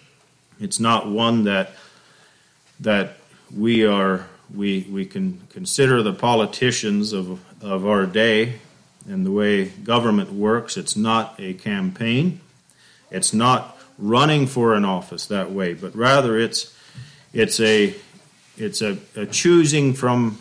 it's 0.60 0.80
not 0.80 1.08
one 1.08 1.44
that 1.44 1.70
that 2.80 3.18
we 3.56 3.86
are 3.86 4.26
we 4.52 4.82
we 4.90 5.06
can 5.06 5.40
consider 5.52 6.02
the 6.02 6.12
politicians 6.12 7.14
of 7.14 7.40
of 7.62 7.86
our 7.86 8.08
day 8.08 8.56
and 9.08 9.28
the 9.28 9.32
way 9.32 9.66
government 9.66 10.34
works. 10.34 10.76
It's 10.76 10.98
not 10.98 11.36
a 11.38 11.54
campaign. 11.54 12.42
It's 13.12 13.32
not 13.32 13.78
running 14.00 14.48
for 14.48 14.74
an 14.74 14.86
office 14.86 15.28
that 15.28 15.52
way, 15.52 15.76
but 15.76 15.96
rather 15.96 16.36
it's 16.36 16.76
it's 17.32 17.60
a 17.60 17.94
it's 18.58 18.82
a, 18.82 18.98
a 19.16 19.28
choosing 19.28 19.94
from 19.94 20.40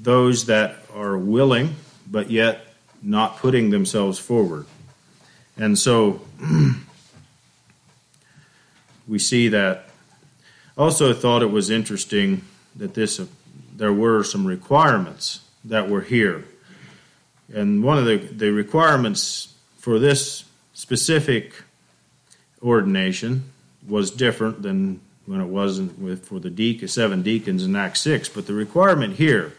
those 0.00 0.46
that 0.46 0.76
are 0.94 1.18
willing, 1.18 1.74
but 2.08 2.30
yet 2.30 2.60
not 3.02 3.38
putting 3.38 3.70
themselves 3.70 4.20
forward. 4.20 4.66
And 5.56 5.78
so 5.78 6.20
we 9.08 9.18
see 9.18 9.48
that. 9.48 9.88
Also, 10.76 11.12
thought 11.12 11.42
it 11.42 11.50
was 11.50 11.70
interesting 11.70 12.42
that 12.74 12.94
this 12.94 13.20
uh, 13.20 13.26
there 13.76 13.92
were 13.92 14.24
some 14.24 14.44
requirements 14.46 15.40
that 15.64 15.88
were 15.88 16.00
here, 16.00 16.44
and 17.52 17.84
one 17.84 17.98
of 17.98 18.04
the, 18.04 18.16
the 18.16 18.50
requirements 18.50 19.54
for 19.78 19.98
this 19.98 20.44
specific 20.72 21.54
ordination 22.62 23.44
was 23.86 24.10
different 24.10 24.62
than 24.62 25.00
when 25.26 25.40
it 25.40 25.46
wasn't 25.46 25.98
with, 25.98 26.26
for 26.26 26.40
the 26.40 26.50
deacon, 26.50 26.88
seven 26.88 27.22
deacons 27.22 27.64
in 27.64 27.76
Acts 27.76 28.00
6. 28.00 28.28
But 28.30 28.46
the 28.46 28.54
requirement 28.54 29.16
here, 29.16 29.54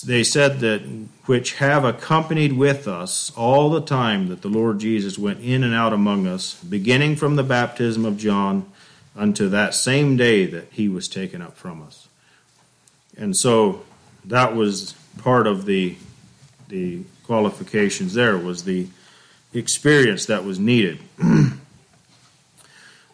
they 0.00 0.24
said 0.24 0.60
that 0.60 0.80
which 1.26 1.54
have 1.54 1.84
accompanied 1.84 2.54
with 2.54 2.88
us 2.88 3.32
all 3.36 3.70
the 3.70 3.80
time 3.80 4.28
that 4.28 4.42
the 4.42 4.48
Lord 4.48 4.78
Jesus 4.80 5.18
went 5.18 5.40
in 5.40 5.62
and 5.62 5.74
out 5.74 5.92
among 5.92 6.26
us, 6.26 6.54
beginning 6.62 7.16
from 7.16 7.36
the 7.36 7.42
baptism 7.42 8.04
of 8.04 8.16
John 8.18 8.70
unto 9.16 9.48
that 9.48 9.74
same 9.74 10.16
day 10.16 10.46
that 10.46 10.68
he 10.72 10.88
was 10.88 11.08
taken 11.08 11.40
up 11.40 11.56
from 11.56 11.82
us. 11.82 12.08
And 13.16 13.36
so 13.36 13.84
that 14.24 14.56
was 14.56 14.94
part 15.18 15.46
of 15.46 15.66
the 15.66 15.96
the 16.68 17.02
qualifications 17.24 18.14
there 18.14 18.36
was 18.36 18.64
the 18.64 18.86
experience 19.52 20.26
that 20.26 20.44
was 20.44 20.58
needed. 20.58 20.98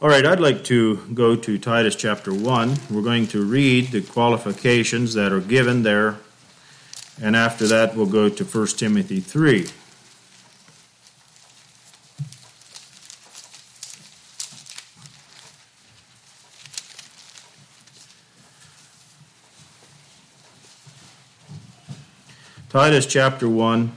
All 0.02 0.08
right, 0.08 0.24
I'd 0.24 0.40
like 0.40 0.64
to 0.64 0.96
go 1.12 1.36
to 1.36 1.58
Titus 1.58 1.94
chapter 1.94 2.32
1. 2.32 2.74
We're 2.90 3.02
going 3.02 3.26
to 3.28 3.44
read 3.44 3.88
the 3.88 4.00
qualifications 4.00 5.12
that 5.14 5.30
are 5.30 5.40
given 5.40 5.82
there, 5.82 6.16
and 7.22 7.36
after 7.36 7.66
that, 7.68 7.94
we'll 7.94 8.06
go 8.06 8.28
to 8.28 8.44
1 8.44 8.66
Timothy 8.68 9.20
3. 9.20 9.66
Titus 22.70 23.04
chapter 23.04 23.48
1, 23.48 23.92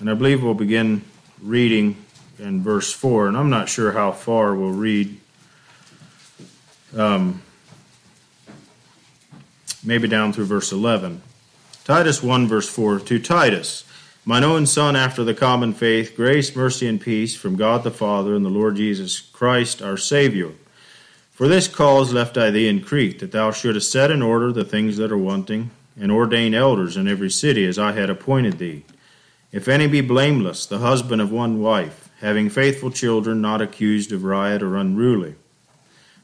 and 0.00 0.10
I 0.10 0.14
believe 0.14 0.42
we'll 0.42 0.52
begin 0.52 1.02
reading 1.40 1.96
in 2.40 2.60
verse 2.60 2.92
4, 2.92 3.28
and 3.28 3.36
I'm 3.36 3.50
not 3.50 3.68
sure 3.68 3.92
how 3.92 4.10
far 4.10 4.54
we'll 4.54 4.72
read. 4.72 5.20
Um, 6.96 7.40
maybe 9.84 10.08
down 10.08 10.32
through 10.32 10.46
verse 10.46 10.72
11. 10.72 11.22
Titus 11.84 12.22
1, 12.22 12.48
verse 12.48 12.66
4 12.66 12.98
To 13.00 13.18
Titus, 13.18 13.84
mine 14.24 14.42
own 14.42 14.64
son 14.64 14.96
after 14.96 15.22
the 15.22 15.34
common 15.34 15.74
faith, 15.74 16.16
grace, 16.16 16.56
mercy, 16.56 16.88
and 16.88 16.98
peace 16.98 17.36
from 17.36 17.56
God 17.56 17.84
the 17.84 17.90
Father 17.90 18.34
and 18.34 18.42
the 18.42 18.48
Lord 18.48 18.76
Jesus 18.76 19.20
Christ 19.20 19.82
our 19.82 19.98
Savior. 19.98 20.52
For 21.32 21.46
this 21.46 21.68
cause 21.68 22.10
left 22.10 22.38
I 22.38 22.50
thee 22.50 22.68
in 22.68 22.80
Crete, 22.80 23.18
that 23.18 23.32
thou 23.32 23.50
shouldest 23.50 23.92
set 23.92 24.10
in 24.10 24.22
order 24.22 24.50
the 24.50 24.64
things 24.64 24.96
that 24.96 25.12
are 25.12 25.18
wanting, 25.18 25.72
and 26.00 26.10
ordain 26.10 26.54
elders 26.54 26.96
in 26.96 27.06
every 27.06 27.30
city 27.30 27.66
as 27.66 27.78
I 27.78 27.92
had 27.92 28.08
appointed 28.08 28.56
thee. 28.56 28.86
If 29.52 29.68
any 29.68 29.86
be 29.86 30.00
blameless, 30.00 30.64
the 30.64 30.78
husband 30.78 31.20
of 31.20 31.30
one 31.30 31.60
wife, 31.60 32.08
having 32.20 32.48
faithful 32.48 32.92
children, 32.92 33.42
not 33.42 33.60
accused 33.60 34.10
of 34.10 34.24
riot 34.24 34.62
or 34.62 34.78
unruly. 34.78 35.34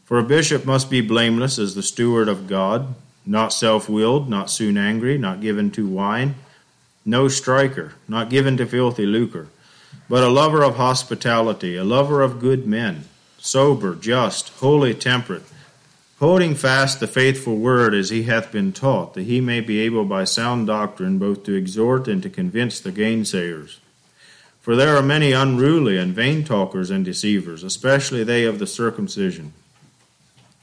For 0.06 0.18
a 0.18 0.24
bishop 0.24 0.64
must 0.64 0.88
be 0.88 1.02
blameless 1.02 1.58
as 1.58 1.74
the 1.74 1.82
steward 1.82 2.28
of 2.28 2.46
God, 2.46 2.94
not 3.26 3.52
self 3.52 3.88
willed, 3.88 4.28
not 4.28 4.50
soon 4.50 4.76
angry, 4.76 5.18
not 5.18 5.40
given 5.40 5.70
to 5.72 5.86
wine, 5.86 6.34
no 7.04 7.28
striker, 7.28 7.94
not 8.08 8.30
given 8.30 8.56
to 8.56 8.66
filthy 8.66 9.06
lucre, 9.06 9.48
but 10.08 10.22
a 10.22 10.28
lover 10.28 10.62
of 10.62 10.76
hospitality, 10.76 11.76
a 11.76 11.84
lover 11.84 12.22
of 12.22 12.40
good 12.40 12.66
men, 12.66 13.04
sober, 13.38 13.94
just, 13.94 14.48
holy 14.60 14.94
temperate, 14.94 15.42
holding 16.18 16.54
fast 16.54 17.00
the 17.00 17.06
faithful 17.06 17.56
word 17.56 17.94
as 17.94 18.10
he 18.10 18.24
hath 18.24 18.52
been 18.52 18.72
taught, 18.72 19.14
that 19.14 19.22
he 19.22 19.40
may 19.40 19.60
be 19.60 19.80
able 19.80 20.04
by 20.04 20.24
sound 20.24 20.66
doctrine 20.66 21.18
both 21.18 21.44
to 21.44 21.54
exhort 21.54 22.06
and 22.06 22.22
to 22.22 22.28
convince 22.28 22.78
the 22.78 22.92
gainsayers. 22.92 23.78
For 24.60 24.76
there 24.76 24.94
are 24.96 25.02
many 25.02 25.32
unruly 25.32 25.96
and 25.96 26.14
vain 26.14 26.44
talkers 26.44 26.90
and 26.90 27.04
deceivers, 27.04 27.64
especially 27.64 28.22
they 28.22 28.44
of 28.44 28.58
the 28.58 28.66
circumcision, 28.66 29.54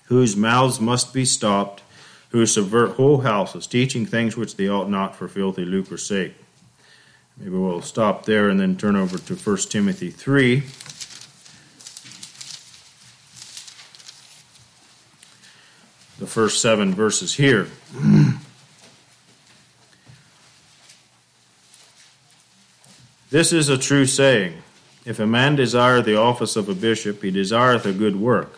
whose 0.06 0.38
mouths 0.38 0.80
must 0.80 1.14
be 1.14 1.26
stopped, 1.26 1.82
who 2.30 2.46
subvert 2.46 2.92
whole 2.92 3.20
houses, 3.20 3.68
teaching 3.68 4.06
things 4.06 4.36
which 4.36 4.56
they 4.56 4.68
ought 4.68 4.90
not 4.90 5.16
for 5.16 5.28
filthy 5.28 5.66
lucre's 5.66 6.06
sake. 6.06 6.36
Maybe 7.38 7.52
we'll 7.52 7.82
stop 7.82 8.26
there 8.26 8.50
and 8.50 8.60
then 8.60 8.76
turn 8.76 8.96
over 8.96 9.18
to 9.18 9.36
1 9.36 9.58
Timothy 9.70 10.10
3. 10.10 10.64
The 16.20 16.28
first 16.28 16.62
seven 16.62 16.94
verses 16.94 17.36
here. 17.36 17.68
This 23.30 23.52
is 23.52 23.68
a 23.68 23.78
true 23.78 24.06
saying. 24.06 24.64
If 25.04 25.20
a 25.20 25.28
man 25.28 25.58
desire 25.58 26.02
the 26.02 26.16
office 26.16 26.56
of 26.56 26.70
a 26.70 26.74
bishop, 26.74 27.22
he 27.22 27.30
desireth 27.30 27.86
a 27.86 27.92
good 27.92 28.16
work. 28.16 28.58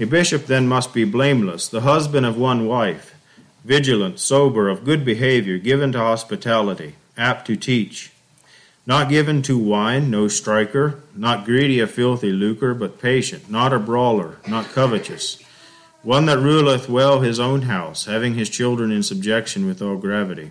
A 0.00 0.06
bishop 0.06 0.46
then 0.46 0.66
must 0.66 0.94
be 0.94 1.04
blameless, 1.04 1.68
the 1.68 1.82
husband 1.82 2.24
of 2.24 2.38
one 2.38 2.66
wife, 2.66 3.14
vigilant, 3.66 4.18
sober, 4.18 4.70
of 4.70 4.82
good 4.82 5.04
behavior, 5.04 5.58
given 5.58 5.92
to 5.92 5.98
hospitality, 5.98 6.94
apt 7.18 7.46
to 7.48 7.54
teach, 7.54 8.10
not 8.86 9.10
given 9.10 9.42
to 9.42 9.58
wine, 9.58 10.10
no 10.10 10.26
striker, 10.26 11.00
not 11.14 11.44
greedy 11.44 11.80
of 11.80 11.90
filthy 11.90 12.32
lucre, 12.32 12.72
but 12.72 12.98
patient, 12.98 13.50
not 13.50 13.74
a 13.74 13.78
brawler, 13.78 14.38
not 14.48 14.70
covetous, 14.70 15.38
one 16.02 16.24
that 16.24 16.38
ruleth 16.38 16.88
well 16.88 17.20
his 17.20 17.38
own 17.38 17.62
house, 17.62 18.06
having 18.06 18.32
his 18.32 18.48
children 18.48 18.90
in 18.90 19.02
subjection 19.02 19.66
with 19.66 19.82
all 19.82 19.96
gravity. 19.96 20.50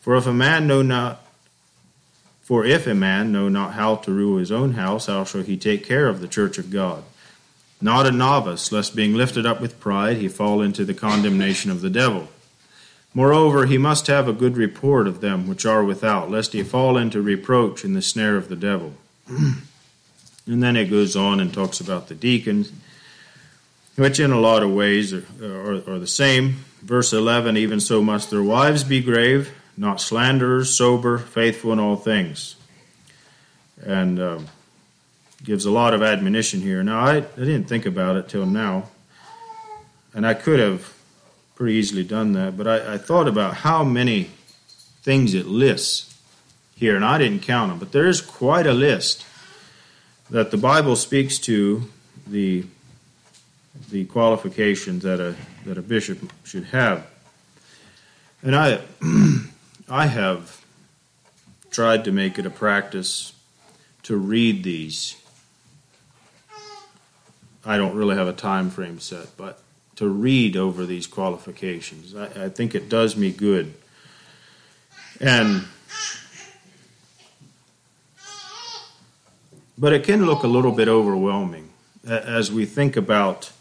For 0.00 0.16
if 0.16 0.26
a 0.26 0.34
man 0.34 0.66
know 0.66 0.82
not 0.82 1.24
for 2.40 2.66
if 2.66 2.88
a 2.88 2.94
man 2.94 3.30
know 3.30 3.48
not 3.48 3.74
how 3.74 3.94
to 3.94 4.10
rule 4.10 4.38
his 4.38 4.50
own 4.50 4.72
house, 4.72 5.06
how 5.06 5.22
shall 5.22 5.42
he 5.42 5.56
take 5.56 5.86
care 5.86 6.08
of 6.08 6.20
the 6.20 6.26
church 6.26 6.58
of 6.58 6.72
God? 6.72 7.04
Not 7.82 8.06
a 8.06 8.12
novice, 8.12 8.70
lest 8.70 8.94
being 8.94 9.14
lifted 9.14 9.44
up 9.44 9.60
with 9.60 9.80
pride 9.80 10.18
he 10.18 10.28
fall 10.28 10.62
into 10.62 10.84
the 10.84 10.94
condemnation 10.94 11.68
of 11.70 11.80
the 11.80 11.90
devil. 11.90 12.28
Moreover, 13.12 13.66
he 13.66 13.76
must 13.76 14.06
have 14.06 14.28
a 14.28 14.32
good 14.32 14.56
report 14.56 15.08
of 15.08 15.20
them 15.20 15.48
which 15.48 15.66
are 15.66 15.82
without, 15.82 16.30
lest 16.30 16.52
he 16.52 16.62
fall 16.62 16.96
into 16.96 17.20
reproach 17.20 17.84
in 17.84 17.92
the 17.94 18.00
snare 18.00 18.36
of 18.36 18.48
the 18.48 18.56
devil. 18.56 18.94
And 20.44 20.60
then 20.60 20.74
it 20.74 20.90
goes 20.90 21.14
on 21.14 21.38
and 21.38 21.54
talks 21.54 21.78
about 21.78 22.08
the 22.08 22.16
deacons, 22.16 22.72
which 23.94 24.18
in 24.18 24.32
a 24.32 24.40
lot 24.40 24.64
of 24.64 24.72
ways 24.72 25.14
are, 25.14 25.24
are, 25.40 25.74
are 25.88 25.98
the 26.00 26.06
same. 26.08 26.64
Verse 26.80 27.12
11 27.12 27.56
Even 27.56 27.78
so 27.78 28.02
must 28.02 28.30
their 28.30 28.42
wives 28.42 28.82
be 28.82 29.00
grave, 29.00 29.54
not 29.76 30.00
slanderers, 30.00 30.76
sober, 30.76 31.16
faithful 31.16 31.72
in 31.72 31.78
all 31.78 31.94
things. 31.94 32.56
And 33.84 34.18
um, 34.20 34.48
gives 35.44 35.64
a 35.64 35.70
lot 35.70 35.94
of 35.94 36.02
admonition 36.02 36.60
here. 36.60 36.82
Now, 36.82 37.00
I, 37.00 37.16
I 37.16 37.20
didn't 37.20 37.64
think 37.64 37.86
about 37.86 38.16
it 38.16 38.28
till 38.28 38.46
now, 38.46 38.88
and 40.14 40.26
I 40.26 40.34
could 40.34 40.60
have 40.60 40.94
pretty 41.54 41.74
easily 41.74 42.04
done 42.04 42.32
that, 42.32 42.56
but 42.56 42.66
I, 42.66 42.94
I 42.94 42.98
thought 42.98 43.28
about 43.28 43.54
how 43.54 43.84
many 43.84 44.30
things 45.02 45.34
it 45.34 45.46
lists 45.46 46.18
here, 46.74 46.96
and 46.96 47.04
I 47.04 47.18
didn't 47.18 47.42
count 47.42 47.70
them, 47.70 47.78
but 47.78 47.92
there 47.92 48.06
is 48.06 48.20
quite 48.20 48.66
a 48.66 48.72
list 48.72 49.24
that 50.30 50.50
the 50.50 50.56
Bible 50.56 50.96
speaks 50.96 51.38
to 51.40 51.88
the 52.26 52.64
the 53.90 54.04
qualifications 54.06 55.02
that 55.02 55.20
a 55.20 55.36
that 55.64 55.78
a 55.78 55.82
bishop 55.82 56.18
should 56.44 56.64
have. 56.64 57.06
And 58.42 58.56
I 58.56 58.80
I 59.88 60.06
have 60.06 60.64
tried 61.70 62.04
to 62.04 62.12
make 62.12 62.38
it 62.38 62.46
a 62.46 62.50
practice 62.50 63.32
to 64.04 64.16
read 64.16 64.64
these. 64.64 65.21
I 67.64 67.76
don't 67.76 67.94
really 67.94 68.16
have 68.16 68.28
a 68.28 68.32
time 68.32 68.70
frame 68.70 68.98
set, 68.98 69.36
but 69.36 69.60
to 69.96 70.08
read 70.08 70.56
over 70.56 70.84
these 70.84 71.06
qualifications. 71.06 72.14
I, 72.14 72.44
I 72.44 72.48
think 72.48 72.74
it 72.74 72.88
does 72.88 73.16
me 73.16 73.30
good. 73.30 73.74
And 75.20 75.66
but 79.78 79.92
it 79.92 80.04
can 80.04 80.26
look 80.26 80.42
a 80.42 80.48
little 80.48 80.72
bit 80.72 80.88
overwhelming 80.88 81.70
as 82.04 82.50
we 82.50 82.66
think 82.66 82.96
about 82.96 83.52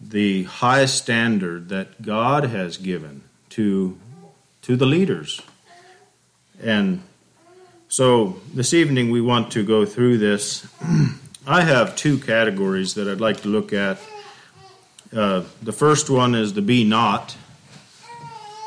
the 0.00 0.44
high 0.44 0.86
standard 0.86 1.68
that 1.68 2.02
God 2.02 2.44
has 2.44 2.76
given 2.76 3.22
to 3.50 3.98
to 4.62 4.76
the 4.76 4.86
leaders. 4.86 5.40
And 6.62 7.02
so 7.88 8.40
this 8.54 8.72
evening 8.72 9.10
we 9.10 9.20
want 9.20 9.52
to 9.52 9.64
go 9.64 9.84
through 9.84 10.18
this. 10.18 10.66
I 11.48 11.62
have 11.62 11.94
two 11.94 12.18
categories 12.18 12.94
that 12.94 13.06
I'd 13.06 13.20
like 13.20 13.42
to 13.42 13.48
look 13.48 13.72
at. 13.72 13.98
Uh, 15.14 15.44
the 15.62 15.70
first 15.70 16.10
one 16.10 16.34
is 16.34 16.54
the 16.54 16.62
be 16.62 16.82
not, 16.82 17.36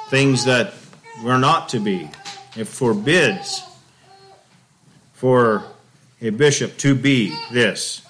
things 0.09 0.45
that 0.45 0.73
we're 1.21 1.37
not 1.39 1.67
to 1.69 1.79
be. 1.81 2.09
It 2.55 2.69
forbids 2.69 3.65
for 5.11 5.65
a 6.21 6.29
bishop 6.29 6.77
to 6.77 6.95
be 6.95 7.37
this. 7.51 8.01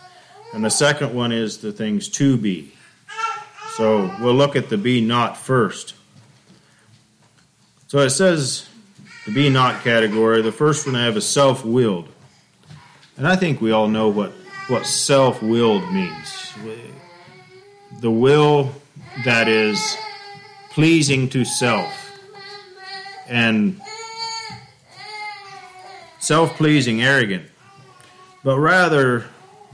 And 0.54 0.64
the 0.64 0.70
second 0.70 1.16
one 1.16 1.32
is 1.32 1.58
the 1.58 1.72
things 1.72 2.08
to 2.10 2.38
be. 2.38 2.72
So 3.76 4.16
we'll 4.20 4.36
look 4.36 4.56
at 4.56 4.70
the 4.70 4.78
be 4.78 5.02
not 5.02 5.36
first. 5.36 5.96
So 7.88 7.98
it 8.00 8.12
says 8.12 8.70
the 9.26 9.34
be 9.34 9.50
not 9.50 9.84
category. 9.84 10.44
The 10.44 10.52
first 10.52 10.86
one 10.86 10.96
I 10.96 11.06
have 11.06 11.18
is 11.18 11.28
self 11.28 11.66
willed. 11.66 12.08
And 13.18 13.28
I 13.28 13.36
think 13.36 13.62
we 13.62 13.72
all 13.72 13.88
know 13.88 14.08
what, 14.08 14.32
what 14.70 14.86
self 14.86 15.42
willed 15.42 15.92
means. 15.92 16.54
The 18.00 18.12
will 18.12 18.72
that 19.26 19.48
is 19.48 19.98
pleasing 20.72 21.30
to 21.30 21.44
self. 21.44 21.94
And 23.28 23.82
self 26.20 26.56
pleasing, 26.56 27.02
arrogant. 27.02 27.50
But 28.44 28.60
rather, 28.60 29.26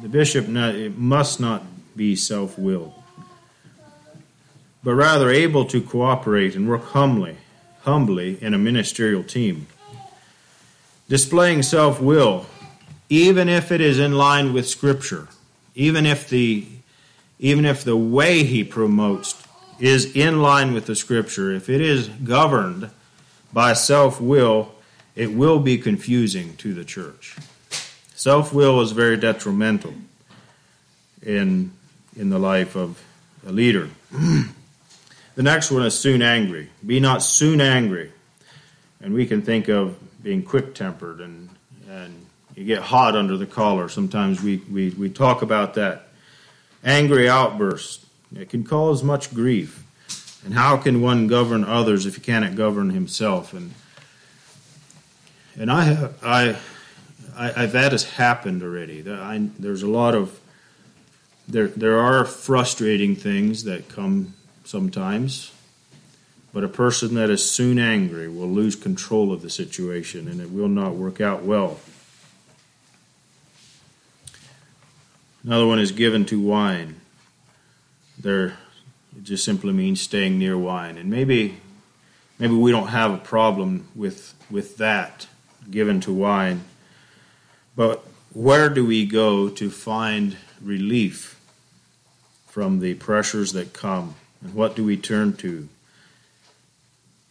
the 0.02 0.10
bishop 0.10 0.48
must 0.48 1.40
not 1.40 1.64
be 1.96 2.16
self 2.16 2.58
willed 2.58 2.94
but 4.86 4.94
rather 4.94 5.32
able 5.32 5.66
to 5.66 5.82
cooperate 5.82 6.56
and 6.56 6.70
work 6.70 6.84
humbly, 6.84 7.36
humbly 7.82 8.38
in 8.40 8.54
a 8.54 8.58
ministerial 8.58 9.24
team. 9.24 9.66
Displaying 11.10 11.64
self 11.64 12.00
will, 12.00 12.46
even 13.10 13.50
if 13.50 13.72
it 13.72 13.82
is 13.82 14.00
in 14.00 14.18
line 14.18 14.54
with 14.54 14.68
Scripture, 14.68 15.28
even 15.76 16.06
if 16.06 16.30
the 16.30 16.68
even 17.38 17.66
if 17.66 17.84
the 17.84 17.98
way 17.98 18.44
he 18.44 18.64
promotes 18.64 19.46
is 19.78 20.16
in 20.16 20.42
line 20.42 20.74
with 20.74 20.86
the 20.86 20.96
Scripture, 20.96 21.52
if 21.52 21.70
it 21.70 21.82
is 21.82 22.08
governed 22.08 22.90
by 23.52 23.74
self 23.74 24.22
will, 24.22 24.74
it 25.16 25.34
will 25.34 25.60
be 25.60 25.78
confusing 25.78 26.56
to 26.58 26.74
the 26.74 26.86
church. 26.86 27.36
Self 28.16 28.54
will 28.54 28.82
is 28.82 28.92
very 28.92 29.18
detrimental 29.18 29.94
in 31.22 31.72
in 32.16 32.30
the 32.30 32.40
life 32.40 32.76
of 32.76 33.02
a 33.46 33.52
leader. 33.52 33.90
The 35.36 35.44
next 35.44 35.70
one 35.70 35.84
is 35.84 36.00
soon 36.00 36.22
angry. 36.22 36.70
Be 36.86 37.02
not 37.02 37.22
soon 37.22 37.60
angry. 37.60 38.12
And 39.02 39.14
we 39.14 39.26
can 39.26 39.42
think 39.42 39.68
of 39.68 39.98
being 40.24 40.44
quick 40.44 40.74
tempered 40.74 41.20
and, 41.20 41.50
and 41.90 42.25
you 42.56 42.64
get 42.64 42.82
hot 42.82 43.16
under 43.16 43.38
the 43.38 43.46
collar. 43.46 43.90
Sometimes 43.90 44.42
we, 44.42 44.58
we, 44.72 44.90
we 44.92 45.10
talk 45.10 45.42
about 45.42 45.74
that. 45.74 46.08
Angry 46.84 47.28
outbursts. 47.28 48.06
It 48.36 48.50
can 48.50 48.64
cause 48.64 49.04
much 49.04 49.34
grief. 49.34 49.84
And 50.46 50.54
how 50.54 50.78
can 50.78 51.02
one 51.02 51.28
govern 51.28 51.64
others 51.64 52.06
if 52.06 52.16
he 52.16 52.22
cannot 52.22 52.56
govern 52.56 52.92
himself? 52.92 53.54
And 53.54 53.74
and 55.58 55.72
I 55.72 55.84
have 55.84 56.24
I, 56.24 56.58
I, 57.36 57.66
that 57.66 57.92
has 57.92 58.04
happened 58.04 58.62
already. 58.62 59.04
I, 59.10 59.50
there's 59.58 59.84
a 59.84 59.88
lot 59.88 60.14
of 60.14 60.40
there 61.48 61.68
there 61.68 62.00
are 62.00 62.26
frustrating 62.26 63.16
things 63.16 63.64
that 63.64 63.90
come 63.90 64.36
sometimes, 64.64 65.52
but 66.54 66.64
a 66.64 66.68
person 66.68 67.16
that 67.16 67.30
is 67.30 67.50
soon 67.50 67.80
angry 67.80 68.28
will 68.28 68.50
lose 68.50 68.76
control 68.76 69.34
of 69.34 69.42
the 69.42 69.50
situation 69.50 70.28
and 70.28 70.40
it 70.40 70.52
will 70.52 70.70
not 70.70 70.94
work 70.94 71.20
out 71.20 71.44
well. 71.44 71.80
Another 75.46 75.68
one 75.68 75.78
is 75.78 75.92
given 75.92 76.26
to 76.26 76.40
wine. 76.40 77.02
There, 78.18 78.58
it 79.16 79.24
just 79.24 79.46
simply 79.46 79.74
means 79.74 80.02
staying 80.02 80.40
near 80.40 80.58
wine, 80.58 80.98
and 80.98 81.08
maybe, 81.08 81.58
maybe 82.40 82.56
we 82.56 82.72
don't 82.72 82.88
have 82.88 83.14
a 83.14 83.18
problem 83.18 83.88
with 83.94 84.34
with 84.50 84.78
that 84.78 85.28
given 85.70 86.02
to 86.02 86.12
wine. 86.12 86.64
But 87.76 88.04
where 88.34 88.70
do 88.70 88.84
we 88.86 89.06
go 89.06 89.50
to 89.50 89.70
find 89.70 90.38
relief 90.64 91.40
from 92.48 92.80
the 92.80 92.96
pressures 92.96 93.54
that 93.54 93.72
come? 93.72 94.16
And 94.42 94.56
what 94.56 94.76
do 94.76 94.84
we 94.84 94.98
turn 94.98 95.34
to? 95.38 95.70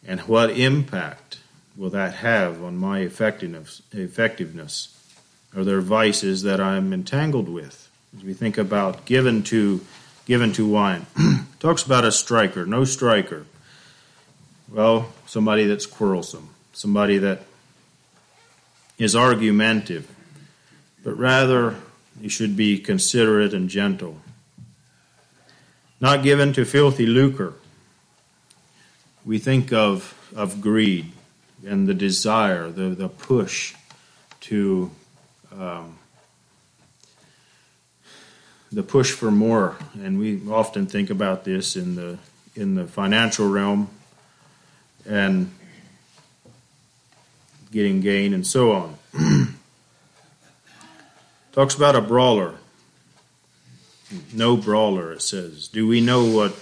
And 0.07 0.21
what 0.21 0.51
impact 0.51 1.39
will 1.77 1.91
that 1.91 2.15
have 2.15 2.63
on 2.63 2.77
my 2.77 3.01
effectiveness? 3.01 3.83
effectiveness? 3.91 4.91
Are 5.57 5.65
there 5.65 5.81
vices 5.81 6.43
that 6.43 6.61
I'm 6.61 6.93
entangled 6.93 7.49
with? 7.49 7.85
As 8.17 8.25
we 8.25 8.35
think 8.35 8.59
about 8.59 9.05
given 9.05 9.43
to 9.45 9.81
given 10.27 10.53
to 10.55 10.67
wine. 10.67 11.07
Talks 11.61 11.83
about 11.83 12.05
a 12.05 12.13
striker, 12.13 12.65
no 12.65 12.85
striker. 12.85 13.47
Well, 14.71 15.13
somebody 15.27 15.67
that's 15.67 15.87
quarrelsome, 15.87 16.49
somebody 16.73 17.19
that 17.19 17.43
is 18.99 19.15
argumentative, 19.15 20.11
but 21.03 21.19
rather 21.19 21.77
he 22.21 22.29
should 22.29 22.57
be 22.57 22.79
considerate 22.79 23.53
and 23.53 23.69
gentle 23.69 24.21
not 26.05 26.23
given 26.23 26.53
to 26.53 26.67
filthy 26.67 27.07
lucre. 27.07 27.55
We 29.25 29.39
think 29.39 29.73
of, 29.73 30.15
of 30.37 30.61
greed 30.61 31.13
and 31.67 31.89
the 31.89 31.95
desire, 31.95 32.71
the, 32.71 32.91
the 32.91 33.09
push 33.09 33.75
to 34.43 34.91
um, 35.51 35.99
the 38.75 38.83
push 38.83 39.13
for 39.13 39.31
more, 39.31 39.77
and 39.95 40.19
we 40.19 40.41
often 40.51 40.87
think 40.87 41.11
about 41.11 41.45
this 41.45 41.77
in 41.77 41.95
the 41.95 42.19
in 42.57 42.75
the 42.75 42.87
financial 42.87 43.49
realm 43.49 43.89
and 45.07 45.53
getting 47.73 48.01
gain 48.01 48.33
and 48.33 48.47
so 48.47 48.73
on. 48.73 48.99
Talks 51.53 51.75
about 51.75 51.97
a 51.97 52.01
brawler 52.01 52.59
no 54.33 54.57
brawler, 54.57 55.13
it 55.13 55.23
says. 55.23 55.69
Do 55.69 55.87
we 55.87 56.01
know 56.01 56.25
what 56.25 56.55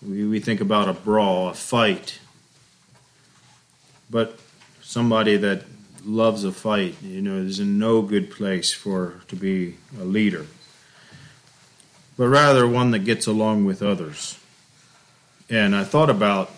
we, 0.00 0.26
we 0.26 0.40
think 0.40 0.60
about 0.60 0.88
a 0.88 0.92
brawl, 0.92 1.48
a 1.48 1.54
fight? 1.54 2.18
But 4.10 4.38
somebody 4.82 5.36
that 5.38 5.64
loves 6.04 6.44
a 6.44 6.52
fight, 6.52 6.96
you 7.02 7.22
know, 7.22 7.36
is 7.36 7.60
in 7.60 7.78
no 7.78 8.02
good 8.02 8.30
place 8.30 8.72
for 8.72 9.20
to 9.28 9.36
be 9.36 9.76
a 10.00 10.04
leader. 10.04 10.46
But 12.22 12.28
rather 12.28 12.68
one 12.68 12.92
that 12.92 13.00
gets 13.00 13.26
along 13.26 13.64
with 13.64 13.82
others. 13.82 14.38
And 15.50 15.74
I 15.74 15.82
thought 15.82 16.08
about 16.08 16.52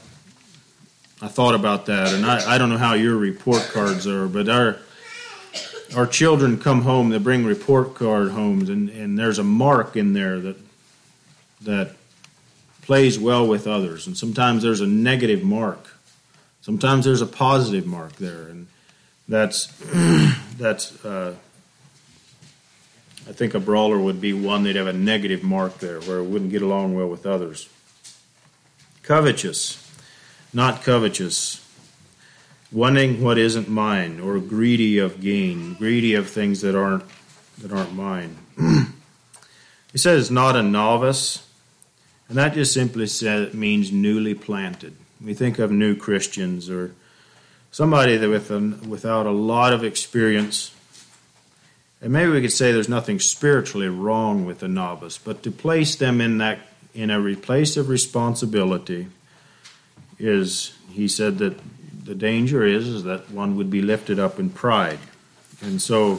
I 1.23 1.29
thought 1.29 1.55
about 1.55 1.87
that, 1.87 2.13
and 2.13 2.27
I, 2.27 2.57
I 2.57 2.59
don't 2.59 2.69
know 2.69 2.77
how 2.77 2.93
your 2.93 3.17
report 3.17 3.63
cards 3.73 4.07
are, 4.07 4.29
but 4.29 4.51
our 4.51 4.77
our 5.97 6.07
children 6.07 6.61
come 6.61 6.83
home, 6.83 7.09
they 7.09 7.17
bring 7.17 7.47
report 7.47 7.95
card 7.95 8.33
homes, 8.33 8.69
and, 8.69 8.91
and 8.91 9.19
there's 9.19 9.39
a 9.39 9.43
mark 9.43 9.97
in 9.97 10.13
there 10.13 10.39
that 10.39 10.57
that 11.63 11.93
plays 12.83 13.19
well 13.19 13.47
with 13.47 13.67
others. 13.67 14.07
And 14.07 14.19
sometimes 14.19 14.63
there's 14.63 14.83
a 14.83 14.87
negative 14.87 15.43
mark. 15.43 15.97
Sometimes 16.61 17.07
there's 17.07 17.23
a 17.23 17.27
positive 17.27 17.87
mark 17.87 18.17
there, 18.17 18.49
and 18.49 18.67
that's 19.29 19.69
that's. 20.59 21.03
Uh, 21.03 21.37
I 23.29 23.33
think 23.33 23.55
a 23.55 23.61
brawler 23.61 23.99
would 23.99 24.21
be 24.21 24.33
one 24.33 24.65
that'd 24.65 24.77
have 24.77 24.87
a 24.87 24.93
negative 24.93 25.43
mark 25.43 25.79
there, 25.79 26.01
where 26.01 26.19
it 26.19 26.25
wouldn't 26.25 26.51
get 26.51 26.63
along 26.63 26.95
well 26.95 27.09
with 27.09 27.27
others. 27.27 27.69
Covetous, 29.03 29.81
not 30.53 30.83
covetous. 30.83 31.61
Wanting 32.71 33.23
what 33.23 33.39
isn't 33.39 33.69
mine 33.69 34.19
or 34.19 34.39
greedy 34.41 34.99
of 34.99 35.21
gain 35.21 35.75
greedy 35.75 36.15
of 36.15 36.29
things 36.29 36.61
that 36.63 36.75
aren't 36.75 37.05
that 37.59 37.73
aren't 37.73 37.95
mine. 37.95 38.37
He 39.95 39.99
says 39.99 40.29
not 40.29 40.57
a 40.57 40.63
novice. 40.63 41.47
And 42.29 42.37
that 42.37 42.55
just 42.55 42.73
simply 42.73 43.07
says, 43.07 43.55
means 43.55 43.93
newly 43.93 44.35
planted. 44.35 44.97
We 45.25 45.35
think 45.35 45.61
of 45.61 45.71
new 45.71 45.95
christians 45.95 46.69
or 46.69 46.97
somebody 47.71 48.17
that 48.17 48.29
with 48.29 48.51
without 48.89 49.27
a 49.27 49.31
lot 49.31 49.73
of 49.73 49.85
experience 49.85 50.75
and 52.05 52.13
maybe 52.13 52.31
we 52.31 52.41
could 52.43 52.53
say 52.53 52.71
there's 52.71 52.89
nothing 52.89 53.19
spiritually 53.19 53.89
wrong 53.89 54.45
with 54.45 54.63
a 54.63 54.69
novice 54.69 55.19
but 55.19 55.43
to 55.43 55.51
place 55.51 55.97
them 55.97 56.21
in 56.21 56.39
that 56.39 56.59
in 56.95 57.11
a 57.11 57.35
place 57.35 57.77
of 57.77 57.89
responsibility 57.89 59.09
is 60.19 60.75
he 60.93 61.09
said 61.09 61.39
that 61.39 61.59
the 62.05 62.15
danger 62.15 62.65
is, 62.65 62.87
is 62.87 63.05
that 63.05 63.31
one 63.31 63.57
would 63.57 63.71
be 63.71 63.81
lifted 63.83 64.19
up 64.19 64.39
in 64.39 64.51
pride. 64.51 64.99
And 65.63 65.81
so 65.81 66.17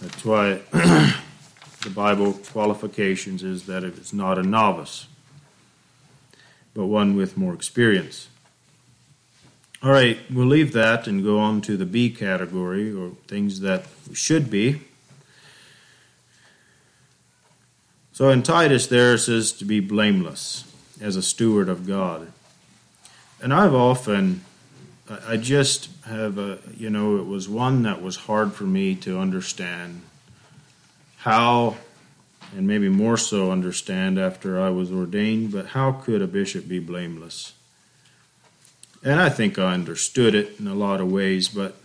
that's 0.00 0.24
why 0.24 0.54
the 0.72 1.90
Bible 1.94 2.32
qualifications 2.32 3.42
is 3.42 3.66
that 3.66 3.84
it 3.84 3.98
is 3.98 4.12
not 4.12 4.38
a 4.38 4.42
novice, 4.42 5.06
but 6.74 6.86
one 6.86 7.14
with 7.14 7.36
more 7.36 7.52
experience. 7.52 8.28
All 9.82 9.90
right, 9.90 10.18
we'll 10.30 10.46
leave 10.46 10.72
that 10.72 11.06
and 11.06 11.22
go 11.22 11.38
on 11.38 11.60
to 11.62 11.76
the 11.76 11.84
B 11.84 12.08
category, 12.08 12.94
or 12.94 13.10
things 13.26 13.60
that 13.60 13.86
should 14.12 14.48
be. 14.48 14.80
So 18.12 18.28
in 18.30 18.42
Titus, 18.42 18.86
there 18.86 19.14
it 19.14 19.20
says 19.20 19.52
to 19.52 19.64
be 19.64 19.80
blameless 19.80 20.64
as 21.00 21.16
a 21.16 21.22
steward 21.22 21.68
of 21.68 21.86
God. 21.86 22.30
And 23.40 23.52
I've 23.52 23.74
often 23.74 24.42
I 25.26 25.36
just 25.36 25.88
have 26.04 26.38
a, 26.38 26.58
you 26.76 26.88
know, 26.88 27.16
it 27.16 27.26
was 27.26 27.48
one 27.48 27.82
that 27.82 28.00
was 28.00 28.16
hard 28.16 28.52
for 28.52 28.64
me 28.64 28.94
to 28.96 29.18
understand 29.18 30.02
how, 31.18 31.76
and 32.56 32.66
maybe 32.66 32.88
more 32.88 33.16
so 33.16 33.50
understand 33.50 34.18
after 34.18 34.60
I 34.60 34.70
was 34.70 34.92
ordained, 34.92 35.52
but 35.52 35.66
how 35.66 35.92
could 35.92 36.22
a 36.22 36.26
bishop 36.26 36.68
be 36.68 36.78
blameless? 36.78 37.52
And 39.04 39.20
I 39.20 39.28
think 39.28 39.58
I 39.58 39.74
understood 39.74 40.34
it 40.34 40.58
in 40.60 40.66
a 40.66 40.74
lot 40.74 41.00
of 41.00 41.10
ways, 41.10 41.48
but 41.48 41.76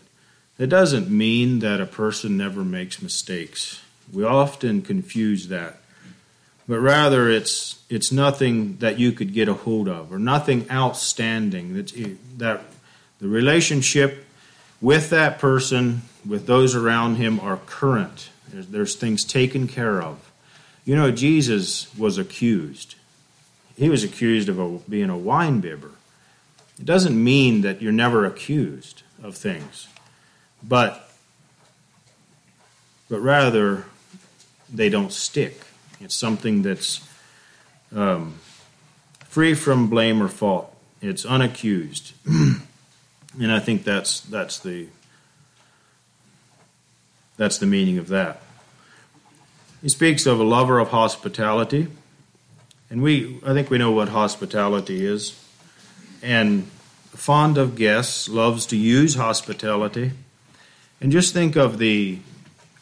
it 0.60 0.68
doesn't 0.68 1.10
mean 1.10 1.60
that 1.60 1.82
a 1.82 1.86
person 1.86 2.38
never 2.38 2.64
makes 2.64 3.02
mistakes. 3.02 3.82
We 4.14 4.24
often 4.24 4.84
confuse 4.84 5.48
that. 5.48 5.82
But 6.68 6.80
rather, 6.80 7.30
it's 7.30 7.82
it's 7.90 8.12
nothing 8.12 8.78
that 8.78 9.00
you 9.00 9.14
could 9.14 9.34
get 9.34 9.48
a 9.48 9.54
hold 9.54 9.88
of, 9.88 10.12
or 10.12 10.20
nothing 10.20 10.70
outstanding 10.70 11.76
that 11.76 12.18
that 12.38 12.62
the 13.20 13.28
relationship 13.28 14.26
with 14.82 15.10
that 15.10 15.40
person, 15.40 16.02
with 16.28 16.46
those 16.46 16.76
around 16.76 17.16
him, 17.16 17.40
are 17.40 17.58
current. 17.58 18.30
There's, 18.50 18.68
there's 18.68 18.96
things 18.96 19.24
taken 19.24 19.68
care 19.68 20.02
of. 20.02 20.32
You 20.86 20.96
know, 20.96 21.12
Jesus 21.12 21.94
was 21.98 22.18
accused. 22.18 22.96
He 23.78 23.90
was 23.90 24.04
accused 24.04 24.50
of 24.50 24.60
a, 24.60 24.80
being 24.90 25.10
a 25.10 25.18
wine 25.18 25.60
bibber. 25.60 25.92
It 26.80 26.86
doesn't 26.86 27.22
mean 27.22 27.62
that 27.62 27.82
you're 27.82 27.92
never 27.92 28.26
accused 28.26 29.04
of 29.24 29.36
things, 29.36 29.88
but 30.62 31.10
but 33.10 33.20
rather 33.20 33.86
they 34.72 34.90
don't 34.90 35.14
stick. 35.14 35.62
It's 36.00 36.16
something 36.16 36.62
that's 36.62 37.08
um, 37.96 38.36
free 39.26 39.54
from 39.54 39.90
blame 39.90 40.22
or 40.22 40.28
fault. 40.28 40.76
It's 41.02 41.26
unaccused. 41.26 42.14
And 43.40 43.52
I 43.52 43.60
think 43.60 43.84
that's 43.84 44.22
that's 44.22 44.60
the 44.60 44.88
that's 47.38 47.60
the 47.60 47.68
meaning 47.68 48.00
of 48.00 48.08
that. 48.08 48.42
He 49.82 49.90
speaks 49.90 50.26
of 50.26 50.40
a 50.40 50.44
lover 50.44 50.80
of 50.80 50.90
hospitality, 50.90 51.88
and 52.90 53.04
we 53.04 53.40
I 53.46 53.54
think 53.54 53.70
we 53.70 53.78
know 53.78 53.92
what 53.92 54.10
hospitality 54.10 55.06
is, 55.06 55.40
and 56.24 56.64
fond 57.12 57.60
of 57.60 57.76
guests, 57.76 58.28
loves 58.28 58.66
to 58.68 58.76
use 58.76 59.16
hospitality, 59.16 60.14
and 61.00 61.12
just 61.12 61.32
think 61.32 61.56
of 61.56 61.78
the 61.78 62.20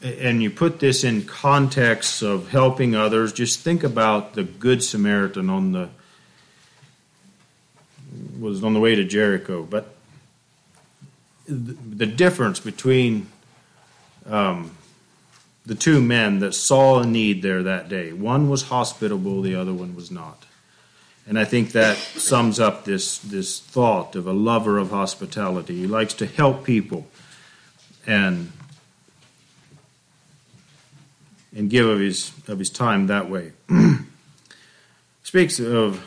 and 0.05 0.43
you 0.43 0.51
put 0.51 0.79
this 0.79 1.03
in 1.03 1.23
context 1.23 2.21
of 2.21 2.49
helping 2.49 2.95
others. 2.95 3.33
Just 3.33 3.61
think 3.61 3.83
about 3.83 4.33
the 4.33 4.43
good 4.43 4.83
Samaritan 4.83 5.49
on 5.49 5.71
the 5.71 5.89
was 8.39 8.63
on 8.63 8.73
the 8.73 8.79
way 8.79 8.95
to 8.95 9.03
Jericho, 9.03 9.63
but 9.63 9.95
the 11.47 12.05
difference 12.05 12.59
between 12.59 13.27
um, 14.25 14.71
the 15.65 15.75
two 15.75 16.01
men 16.01 16.39
that 16.39 16.53
saw 16.53 16.99
a 17.01 17.05
need 17.05 17.41
there 17.41 17.63
that 17.63 17.89
day. 17.89 18.13
One 18.13 18.49
was 18.49 18.63
hospitable, 18.63 19.41
the 19.41 19.55
other 19.55 19.73
one 19.73 19.95
was 19.95 20.11
not. 20.11 20.45
And 21.27 21.39
I 21.39 21.45
think 21.45 21.71
that 21.71 21.97
sums 21.97 22.59
up 22.59 22.85
this, 22.85 23.17
this 23.17 23.59
thought 23.59 24.15
of 24.15 24.27
a 24.27 24.33
lover 24.33 24.77
of 24.77 24.91
hospitality. 24.91 25.75
He 25.75 25.87
likes 25.87 26.13
to 26.15 26.25
help 26.25 26.63
people 26.63 27.07
and, 28.05 28.51
and 31.55 31.69
give 31.69 31.87
of 31.87 31.99
his, 31.99 32.31
of 32.47 32.59
his 32.59 32.69
time 32.69 33.07
that 33.07 33.29
way. 33.29 33.53
Speaks 35.23 35.59
of 35.59 36.05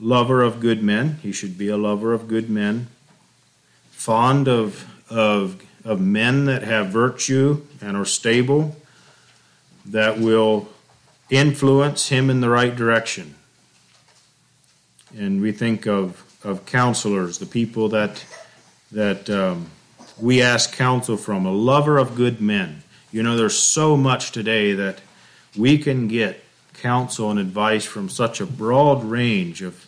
lover 0.00 0.42
of 0.42 0.60
good 0.60 0.82
men. 0.82 1.18
He 1.22 1.32
should 1.32 1.58
be 1.58 1.68
a 1.68 1.76
lover 1.76 2.12
of 2.12 2.28
good 2.28 2.48
men 2.48 2.88
fond 4.06 4.46
of, 4.46 4.86
of, 5.10 5.60
of 5.84 6.00
men 6.00 6.44
that 6.44 6.62
have 6.62 6.86
virtue 6.88 7.60
and 7.80 7.96
are 7.96 8.04
stable, 8.04 8.76
that 9.84 10.16
will 10.16 10.68
influence 11.28 12.08
him 12.08 12.30
in 12.30 12.40
the 12.40 12.48
right 12.48 12.76
direction. 12.76 13.34
And 15.18 15.42
we 15.42 15.50
think 15.50 15.86
of, 15.88 16.22
of 16.44 16.66
counselors, 16.66 17.38
the 17.38 17.46
people 17.46 17.88
that, 17.88 18.24
that 18.92 19.28
um, 19.28 19.70
we 20.20 20.40
ask 20.40 20.72
counsel 20.72 21.16
from, 21.16 21.44
a 21.44 21.50
lover 21.52 21.98
of 21.98 22.14
good 22.14 22.40
men. 22.40 22.84
You 23.16 23.22
know, 23.22 23.36
there's 23.36 23.58
so 23.58 23.96
much 23.96 24.30
today 24.30 24.74
that 24.74 25.00
we 25.56 25.78
can 25.78 26.06
get 26.06 26.44
counsel 26.74 27.30
and 27.30 27.40
advice 27.40 27.84
from 27.84 28.10
such 28.10 28.40
a 28.40 28.46
broad 28.46 29.02
range 29.02 29.62
of, 29.62 29.86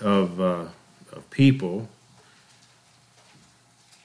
of, 0.00 0.40
uh, 0.40 0.64
of 1.12 1.30
people 1.30 1.88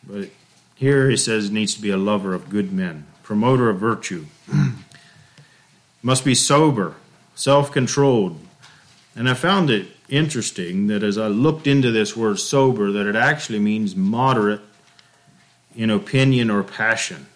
but 0.08 0.30
here 0.76 1.10
he 1.10 1.18
says 1.18 1.52
needs 1.52 1.76
to 1.76 1.82
be 1.82 1.90
a 1.90 1.98
lover 1.98 2.34
of 2.34 2.50
good 2.50 2.72
men, 2.72 3.06
promoter 3.24 3.70
of 3.70 3.80
virtue. 3.80 4.26
Must 6.04 6.26
be 6.26 6.36
sober, 6.36 6.96
self 7.36 7.72
controlled. 7.72 8.40
And 9.16 9.30
I 9.30 9.34
found 9.34 9.70
it 9.70 9.88
interesting 10.10 10.88
that 10.88 11.04
as 11.04 11.18
I 11.18 11.28
looked 11.28 11.68
into 11.68 11.92
this 11.92 12.16
word 12.16 12.40
sober, 12.40 12.92
that 12.92 13.08
it 13.08 13.16
actually 13.16 13.60
means 13.60 13.96
moderate 13.96 14.62
in 15.76 15.90
opinion 15.90 16.50
or 16.50 16.64
passion. 16.64 17.28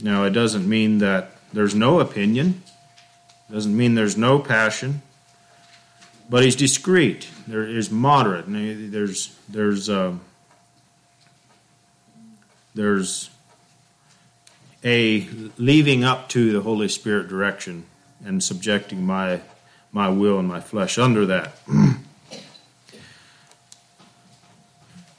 Now, 0.00 0.24
it 0.24 0.30
doesn't 0.30 0.68
mean 0.68 0.98
that 0.98 1.32
there's 1.52 1.74
no 1.74 2.00
opinion, 2.00 2.62
it 3.48 3.52
doesn't 3.52 3.76
mean 3.76 3.94
there's 3.94 4.16
no 4.16 4.38
passion, 4.38 5.02
but 6.28 6.44
he's 6.44 6.56
discreet. 6.56 7.28
There 7.46 7.66
is 7.66 7.90
moderate. 7.90 8.44
There's 8.46 9.34
there's 9.48 9.88
um, 9.88 10.20
there's 12.74 13.30
a 14.84 15.26
leaving 15.56 16.04
up 16.04 16.28
to 16.30 16.52
the 16.52 16.60
Holy 16.60 16.88
Spirit 16.88 17.28
direction 17.28 17.86
and 18.24 18.42
subjecting 18.42 19.04
my 19.06 19.40
my 19.90 20.08
will 20.08 20.38
and 20.38 20.46
my 20.46 20.60
flesh 20.60 20.98
under 20.98 21.26
that. 21.26 21.54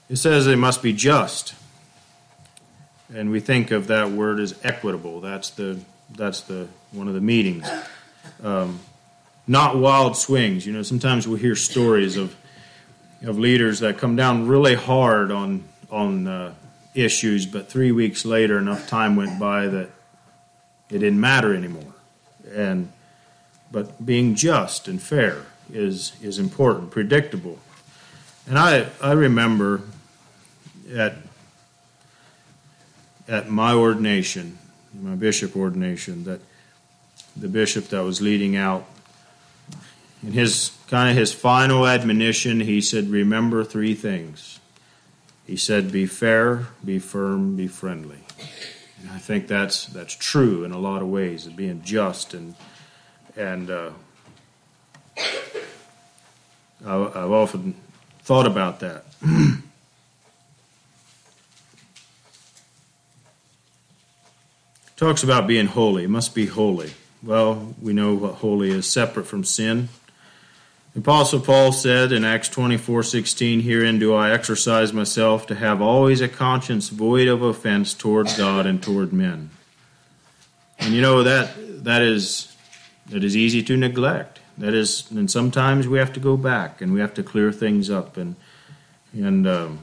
it 0.10 0.15
says 0.18 0.46
they 0.46 0.56
must 0.56 0.84
be 0.84 0.94
just, 0.94 1.56
and 3.13 3.32
we 3.32 3.39
think 3.39 3.72
of 3.72 3.88
that 3.88 4.12
word 4.12 4.39
as 4.39 4.54
equitable. 4.63 5.22
That's 5.22 5.50
the 5.52 5.80
that's 6.12 6.41
the 6.41 6.67
one 6.91 7.08
of 7.08 7.13
the 7.13 7.22
meanings. 7.22 7.67
Um, 8.43 8.80
not 9.48 9.78
wild 9.78 10.15
swings. 10.15 10.65
You 10.65 10.74
know, 10.74 10.84
sometimes 10.84 11.28
we 11.28 11.39
hear 11.39 11.56
stories 11.56 12.17
of 12.17 12.36
of 13.24 13.38
leaders 13.38 13.80
that 13.80 13.98
come 13.98 14.15
down 14.15 14.48
really 14.48 14.76
hard 14.76 15.32
on 15.32 15.63
on 15.91 16.28
uh, 16.28 16.54
issues, 16.93 17.45
but 17.45 17.69
three 17.69 17.91
weeks 17.91 18.26
later, 18.26 18.58
enough 18.58 18.88
time 18.88 19.15
went 19.15 19.39
by 19.39 19.67
that 19.67 19.89
it 20.89 21.00
didn't 21.00 21.19
matter 21.19 21.54
anymore. 21.54 21.93
And 22.54 22.91
but 23.72 24.06
being 24.06 24.36
just 24.36 24.88
and 24.88 25.02
fair 25.02 25.45
is 25.72 26.13
is 26.22 26.39
important, 26.39 26.91
predictable. 26.91 27.60
And 28.48 28.58
I 28.58 28.88
I 29.02 29.13
remember 29.13 29.82
at 30.95 31.15
at 33.30 33.50
my 33.50 33.74
ordination, 33.74 34.58
my 35.00 35.15
bishop 35.15 35.56
ordination, 35.56 36.24
that 36.24 36.42
the 37.38 37.48
bishop 37.48 37.86
that 37.89 38.04
was 38.04 38.22
leading 38.22 38.56
out 38.56 38.86
in 40.24 40.34
his 40.34 40.72
kind 40.88 41.10
of 41.10 41.15
his 41.15 41.32
final 41.32 41.88
admonition, 41.88 42.60
he 42.60 42.82
said, 42.82 43.10
Remember 43.10 43.63
three 43.63 43.94
things. 43.94 44.60
He 45.46 45.56
said, 45.56 45.92
Be 45.92 46.06
fair, 46.06 46.68
be 46.84 47.00
firm, 47.00 47.56
be 47.56 47.68
friendly. 47.68 48.20
And 49.00 49.12
I 49.12 49.20
think 49.20 49.48
that's 49.48 49.86
that's 49.86 50.13
true 50.13 50.63
in 50.63 50.72
a 50.72 50.80
lot 50.80 51.02
of 51.02 51.08
ways, 51.08 51.46
of 51.46 51.56
being 51.56 51.82
just 51.84 52.34
and 52.34 52.56
and 53.38 53.70
uh, 53.70 53.92
I, 56.86 56.96
I've 56.96 57.32
often 57.32 57.76
thought 58.24 58.48
about 58.48 58.82
that. 58.82 59.06
Talks 65.00 65.24
about 65.24 65.48
being 65.48 65.68
holy. 65.68 66.04
It 66.04 66.10
must 66.10 66.36
be 66.36 66.46
holy. 66.46 66.92
Well, 67.24 67.74
we 67.82 67.94
know 67.94 68.16
what 68.16 68.34
holy 68.34 68.72
is 68.72 68.86
separate 68.86 69.28
from 69.28 69.46
sin. 69.46 69.88
The 70.94 71.00
Apostle 71.00 71.40
Paul 71.40 71.72
said 71.72 72.12
in 72.12 72.26
Acts 72.26 72.50
24:16, 72.50 73.62
"Herein 73.62 73.98
do 73.98 74.14
I 74.14 74.32
exercise 74.32 74.92
myself 74.92 75.48
to 75.48 75.56
have 75.56 75.82
always 75.82 76.20
a 76.20 76.28
conscience 76.28 76.90
void 76.90 77.30
of 77.30 77.42
offense 77.42 77.94
toward 77.94 78.28
God 78.36 78.66
and 78.66 78.84
toward 78.84 79.14
men." 79.14 79.52
And 80.80 80.94
you 80.94 81.02
know 81.02 81.24
that 81.24 81.86
that 81.86 82.02
is 82.02 82.50
that 83.10 83.24
is 83.24 83.38
easy 83.38 83.64
to 83.64 83.78
neglect. 83.78 84.42
That 84.58 84.74
is, 84.74 85.06
and 85.12 85.32
sometimes 85.32 85.88
we 85.88 85.98
have 85.98 86.12
to 86.12 86.20
go 86.20 86.36
back 86.36 86.82
and 86.82 86.92
we 86.92 87.00
have 87.00 87.14
to 87.14 87.24
clear 87.24 87.54
things 87.54 87.90
up. 87.90 88.18
And 88.18 88.36
and 89.14 89.48
um, 89.48 89.80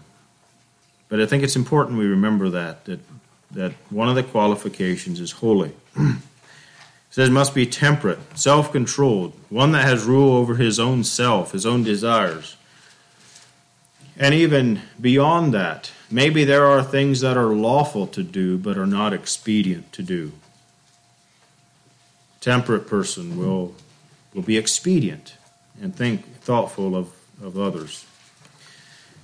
but 1.09 1.23
I 1.23 1.25
think 1.25 1.43
it's 1.43 1.57
important 1.57 1.99
we 1.99 2.05
remember 2.05 2.51
that 2.51 2.85
that 2.85 3.01
that 3.53 3.73
one 3.91 4.09
of 4.09 4.15
the 4.15 4.23
qualifications 4.23 5.21
is 5.21 5.33
holy. 5.33 5.73
He 7.09 7.23
says 7.23 7.31
must 7.31 7.55
be 7.55 7.65
temperate, 7.65 8.19
self 8.37 8.71
controlled, 8.71 9.33
one 9.49 9.73
that 9.73 9.85
has 9.85 10.05
rule 10.05 10.37
over 10.37 10.57
his 10.57 10.79
own 10.79 11.03
self, 11.03 11.53
his 11.53 11.65
own 11.65 11.83
desires. 11.83 12.57
And 14.19 14.35
even 14.35 14.83
beyond 15.01 15.55
that, 15.55 15.93
maybe 16.11 16.45
there 16.45 16.67
are 16.67 16.83
things 16.83 17.21
that 17.21 17.39
are 17.39 17.55
lawful 17.55 18.07
to 18.09 18.23
do 18.23 18.59
but 18.59 18.77
are 18.77 18.87
not 18.87 19.15
expedient 19.15 19.93
to 19.93 20.03
do. 20.03 20.33
Temperate 22.41 22.87
person 22.87 23.39
will, 23.39 23.75
will 24.35 24.43
be 24.43 24.59
expedient 24.59 25.37
and 25.81 25.95
think 25.95 26.41
thoughtful 26.41 26.95
of, 26.95 27.13
of 27.43 27.59
others. 27.59 28.07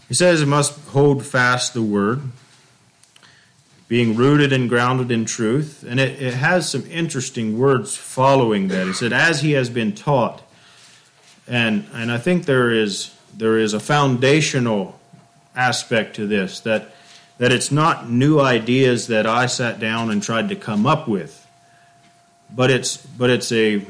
He 0.08 0.14
says 0.14 0.42
it 0.42 0.46
must 0.46 0.78
hold 0.88 1.24
fast 1.24 1.72
the 1.72 1.82
word, 1.82 2.20
being 3.92 4.16
rooted 4.16 4.54
and 4.54 4.70
grounded 4.70 5.10
in 5.10 5.26
truth. 5.26 5.84
And 5.86 6.00
it, 6.00 6.22
it 6.22 6.32
has 6.32 6.70
some 6.70 6.90
interesting 6.90 7.58
words 7.58 7.94
following 7.94 8.68
that. 8.68 8.88
It 8.88 8.94
said, 8.94 9.12
as 9.12 9.42
he 9.42 9.52
has 9.52 9.68
been 9.68 9.94
taught. 9.94 10.40
And, 11.46 11.84
and 11.92 12.10
I 12.10 12.16
think 12.16 12.46
there 12.46 12.70
is, 12.70 13.14
there 13.36 13.58
is 13.58 13.74
a 13.74 13.80
foundational 13.80 14.98
aspect 15.54 16.16
to 16.16 16.26
this 16.26 16.60
that, 16.60 16.94
that 17.36 17.52
it's 17.52 17.70
not 17.70 18.08
new 18.08 18.40
ideas 18.40 19.08
that 19.08 19.26
I 19.26 19.44
sat 19.44 19.78
down 19.78 20.10
and 20.10 20.22
tried 20.22 20.48
to 20.48 20.56
come 20.56 20.86
up 20.86 21.06
with, 21.06 21.46
but 22.50 22.70
it's, 22.70 22.96
but 22.96 23.28
it's, 23.28 23.52
a, 23.52 23.84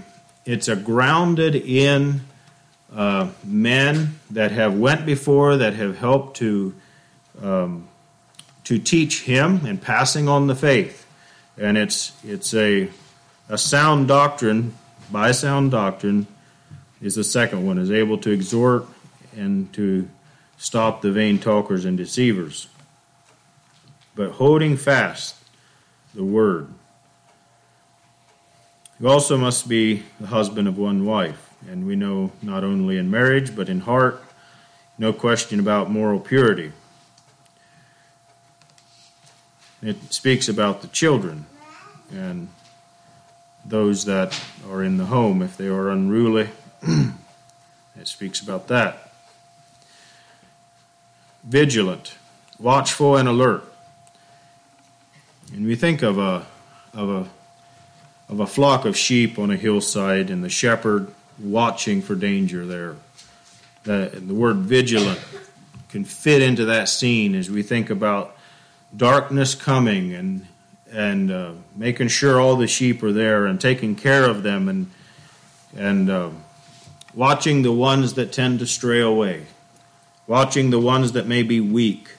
it's 0.45 0.67
a 0.67 0.75
grounded 0.75 1.55
in 1.55 2.23
uh, 2.93 3.31
men 3.45 4.19
that 4.33 4.51
have 4.51 4.77
went 4.77 5.07
before, 5.07 5.59
that 5.59 5.75
have 5.75 5.97
helped 5.97 6.39
to 6.39 6.75
um, 7.41 7.87
to 8.65 8.79
teach 8.79 9.23
him 9.23 9.67
and 9.67 9.81
passing 9.81 10.29
on 10.29 10.47
the 10.47 10.55
faith. 10.55 11.07
And 11.59 11.77
it's 11.77 12.13
it's 12.25 12.55
a 12.55 12.89
a 13.49 13.59
sound 13.59 14.09
doctrine 14.09 14.75
by 15.11 15.33
sound 15.33 15.71
doctrine 15.71 16.27
is 17.03 17.17
the 17.17 17.25
second 17.25 17.67
one 17.67 17.79
is 17.79 17.91
able 17.91 18.17
to 18.19 18.31
exhort 18.31 18.87
and 19.37 19.73
to 19.75 20.09
stop 20.57 21.03
the 21.03 21.11
vain 21.11 21.39
talkers 21.39 21.85
and 21.85 21.99
deceivers. 21.99 22.69
But 24.15 24.33
holding 24.33 24.77
fast 24.77 25.37
the 26.15 26.25
word. 26.25 26.69
You 29.01 29.09
also 29.09 29.37
must 29.37 29.69
be 29.69 30.05
the 30.21 30.29
husband 30.29 30.69
of 30.69 30.79
one 30.79 31.05
wife. 31.05 31.51
And 31.69 31.87
we 31.87 31.97
know 31.97 32.33
not 32.41 32.65
only 32.65 32.99
in 32.99 33.11
marriage, 33.11 33.55
but 33.55 33.69
in 33.69 33.81
heart, 33.81 34.23
no 34.99 35.13
question 35.13 35.59
about 35.59 35.91
moral 35.91 36.21
purity. 36.21 36.73
It 39.83 40.13
speaks 40.13 40.49
about 40.49 40.81
the 40.81 40.89
children 40.89 41.47
and 42.13 42.49
those 43.65 44.05
that 44.05 44.41
are 44.71 44.83
in 44.83 44.97
the 44.97 45.07
home 45.07 45.43
if 45.43 45.57
they 45.57 45.67
are 45.67 45.91
unruly. 45.91 46.51
it 46.83 48.07
speaks 48.07 48.41
about 48.41 48.69
that. 48.69 49.11
Vigilant, 51.43 52.15
watchful, 52.61 53.17
and 53.17 53.29
alert. 53.29 53.65
And 55.53 55.67
we 55.67 55.75
think 55.75 56.03
of 56.03 56.19
a 56.19 56.47
of 56.95 57.11
a 57.11 57.29
of 58.29 58.41
a 58.41 58.47
flock 58.47 58.85
of 58.85 58.97
sheep 58.97 59.39
on 59.39 59.51
a 59.51 59.57
hillside 59.57 60.31
and 60.31 60.45
the 60.45 60.49
shepherd 60.49 61.13
watching 61.39 62.01
for 62.01 62.15
danger 62.15 62.65
there. 62.65 62.97
The, 63.83 64.13
the 64.15 64.35
word 64.35 64.59
vigilant 64.59 65.21
can 65.89 66.05
fit 66.05 66.41
into 66.41 66.67
that 66.67 66.89
scene 66.89 67.35
as 67.35 67.51
we 67.51 67.63
think 67.63 67.91
about 67.91 68.37
darkness 68.97 69.55
coming 69.55 70.13
and 70.13 70.47
and 70.91 71.31
uh, 71.31 71.53
making 71.75 72.09
sure 72.09 72.39
all 72.39 72.57
the 72.57 72.67
sheep 72.67 73.03
are 73.03 73.13
there 73.13 73.47
and 73.47 73.59
taking 73.61 73.97
care 73.97 74.25
of 74.29 74.43
them 74.43 74.69
and 74.69 74.91
and 75.77 76.11
uh, 76.11 76.31
watching 77.15 77.63
the 77.63 77.73
ones 77.73 78.15
that 78.15 78.33
tend 78.33 78.59
to 78.59 78.67
stray 78.67 79.01
away, 79.01 79.47
watching 80.27 80.71
the 80.71 80.79
ones 80.79 81.13
that 81.13 81.27
may 81.27 81.43
be 81.43 81.61
weak, 81.61 82.11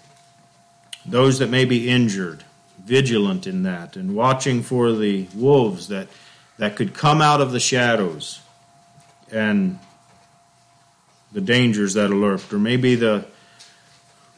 those 1.05 1.39
that 1.39 1.49
may 1.49 1.65
be 1.65 1.87
injured, 1.87 2.43
vigilant 2.83 3.45
in 3.45 3.63
that, 3.63 3.95
and 3.95 4.15
watching 4.15 4.63
for 4.63 4.91
the 4.93 5.27
wolves 5.35 5.87
that 5.87 6.07
that 6.57 6.75
could 6.75 6.93
come 6.93 7.21
out 7.21 7.41
of 7.41 7.51
the 7.51 7.59
shadows 7.59 8.41
and 9.31 9.79
the 11.31 11.41
dangers 11.41 11.95
that 11.95 12.09
lurk, 12.09 12.51
or 12.51 12.59
maybe 12.59 12.95
the 12.95 13.25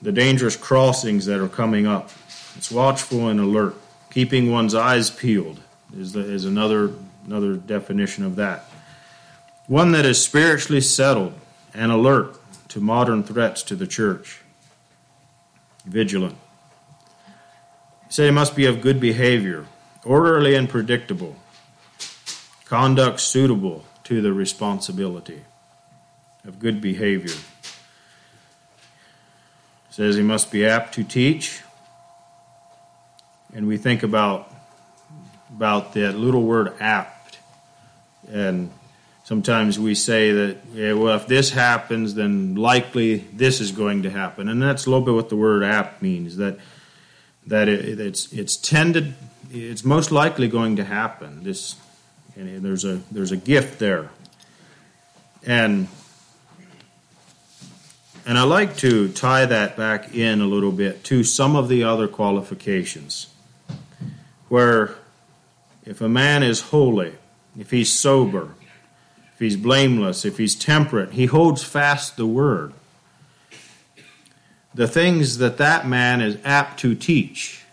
the 0.01 0.11
dangerous 0.11 0.55
crossings 0.55 1.25
that 1.25 1.39
are 1.39 1.47
coming 1.49 1.87
up. 1.87 2.11
It's 2.55 2.71
watchful 2.71 3.27
and 3.27 3.39
alert. 3.39 3.75
Keeping 4.11 4.51
one's 4.51 4.73
eyes 4.73 5.09
peeled 5.09 5.59
is, 5.95 6.13
the, 6.13 6.21
is 6.21 6.45
another, 6.45 6.91
another 7.25 7.55
definition 7.55 8.23
of 8.23 8.37
that. 8.37 8.65
One 9.67 9.91
that 9.91 10.05
is 10.05 10.21
spiritually 10.23 10.81
settled 10.81 11.33
and 11.73 11.91
alert 11.91 12.37
to 12.69 12.79
modern 12.79 13.23
threats 13.23 13.63
to 13.63 13.75
the 13.75 13.87
church. 13.87 14.41
Vigilant. 15.85 16.37
say 18.09 18.27
it 18.27 18.31
must 18.31 18.55
be 18.55 18.65
of 18.65 18.81
good 18.81 18.99
behavior, 18.99 19.65
orderly 20.03 20.55
and 20.55 20.69
predictable, 20.69 21.35
conduct 22.65 23.19
suitable 23.19 23.83
to 24.03 24.21
the 24.21 24.33
responsibility 24.33 25.41
of 26.45 26.59
good 26.59 26.79
behavior. 26.81 27.35
says 29.89 30.15
he 30.15 30.23
must 30.23 30.51
be 30.51 30.65
apt 30.65 30.93
to 30.93 31.03
teach, 31.03 31.61
and 33.55 33.67
we 33.67 33.77
think 33.77 34.03
about 34.03 34.51
about 35.55 35.93
that 35.93 36.15
little 36.15 36.43
word 36.43 36.73
apt. 36.81 37.39
And 38.29 38.69
sometimes 39.23 39.79
we 39.79 39.95
say 39.95 40.31
that 40.33 40.57
yeah, 40.73 40.93
well 40.93 41.15
if 41.15 41.25
this 41.27 41.51
happens 41.51 42.13
then 42.15 42.55
likely 42.55 43.17
this 43.33 43.61
is 43.61 43.71
going 43.71 44.03
to 44.03 44.09
happen. 44.09 44.49
And 44.49 44.61
that's 44.61 44.85
a 44.85 44.89
little 44.89 45.05
bit 45.05 45.13
what 45.13 45.29
the 45.29 45.37
word 45.37 45.63
apt 45.63 46.01
means 46.01 46.37
that 46.37 46.59
that 47.47 47.69
it, 47.69 47.99
it's 47.99 48.31
it's 48.33 48.57
tended 48.57 49.15
it's 49.51 49.85
most 49.85 50.11
likely 50.11 50.49
going 50.49 50.75
to 50.75 50.83
happen. 50.83 51.43
This 51.43 51.75
and 52.35 52.61
there's 52.63 52.83
a 52.83 53.01
there's 53.09 53.31
a 53.31 53.37
gift 53.37 53.79
there. 53.79 54.09
And 55.47 55.87
and 58.25 58.37
I 58.37 58.43
like 58.43 58.75
to 58.77 59.07
tie 59.09 59.45
that 59.45 59.77
back 59.77 60.13
in 60.13 60.41
a 60.41 60.45
little 60.45 60.71
bit 60.71 61.03
to 61.05 61.23
some 61.23 61.55
of 61.55 61.69
the 61.69 61.83
other 61.83 62.07
qualifications 62.07 63.27
where 64.49 64.95
if 65.85 66.01
a 66.01 66.09
man 66.09 66.43
is 66.43 66.61
holy, 66.61 67.13
if 67.57 67.71
he's 67.71 67.91
sober, 67.91 68.55
if 69.33 69.39
he's 69.39 69.57
blameless, 69.57 70.25
if 70.25 70.37
he's 70.37 70.55
temperate, 70.55 71.11
he 71.11 71.25
holds 71.25 71.63
fast 71.63 72.17
the 72.17 72.25
word. 72.25 72.73
the 74.75 74.87
things 74.87 75.37
that 75.37 75.57
that 75.57 75.87
man 75.87 76.19
is 76.21 76.37
apt 76.43 76.79
to 76.81 76.93
teach 76.93 77.63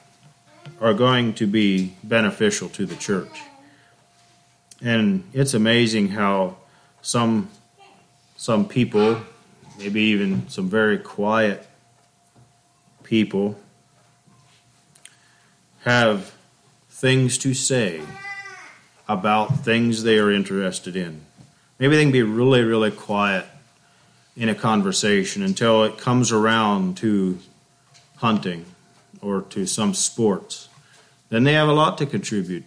are 0.80 0.94
going 0.94 1.34
to 1.34 1.46
be 1.46 1.94
beneficial 2.04 2.68
to 2.68 2.86
the 2.86 2.94
church. 2.94 3.40
And 4.80 5.24
it's 5.32 5.52
amazing 5.52 6.08
how 6.08 6.56
some 7.02 7.48
some 8.36 8.66
people, 8.66 9.20
maybe 9.78 10.00
even 10.00 10.48
some 10.48 10.68
very 10.68 10.98
quiet 10.98 11.64
people 13.04 13.56
have 15.80 16.32
things 17.02 17.36
to 17.36 17.52
say 17.52 18.00
about 19.08 19.64
things 19.64 20.04
they 20.04 20.18
are 20.18 20.30
interested 20.30 20.94
in. 20.94 21.20
Maybe 21.80 21.96
they 21.96 22.04
can 22.04 22.12
be 22.12 22.22
really, 22.22 22.62
really 22.62 22.92
quiet 22.92 23.44
in 24.36 24.48
a 24.48 24.54
conversation 24.54 25.42
until 25.42 25.82
it 25.82 25.98
comes 25.98 26.30
around 26.30 26.96
to 26.98 27.40
hunting 28.18 28.66
or 29.20 29.42
to 29.42 29.66
some 29.66 29.94
sports. 29.94 30.68
Then 31.28 31.42
they 31.42 31.54
have 31.54 31.68
a 31.68 31.72
lot 31.72 31.98
to 31.98 32.06
contribute. 32.06 32.62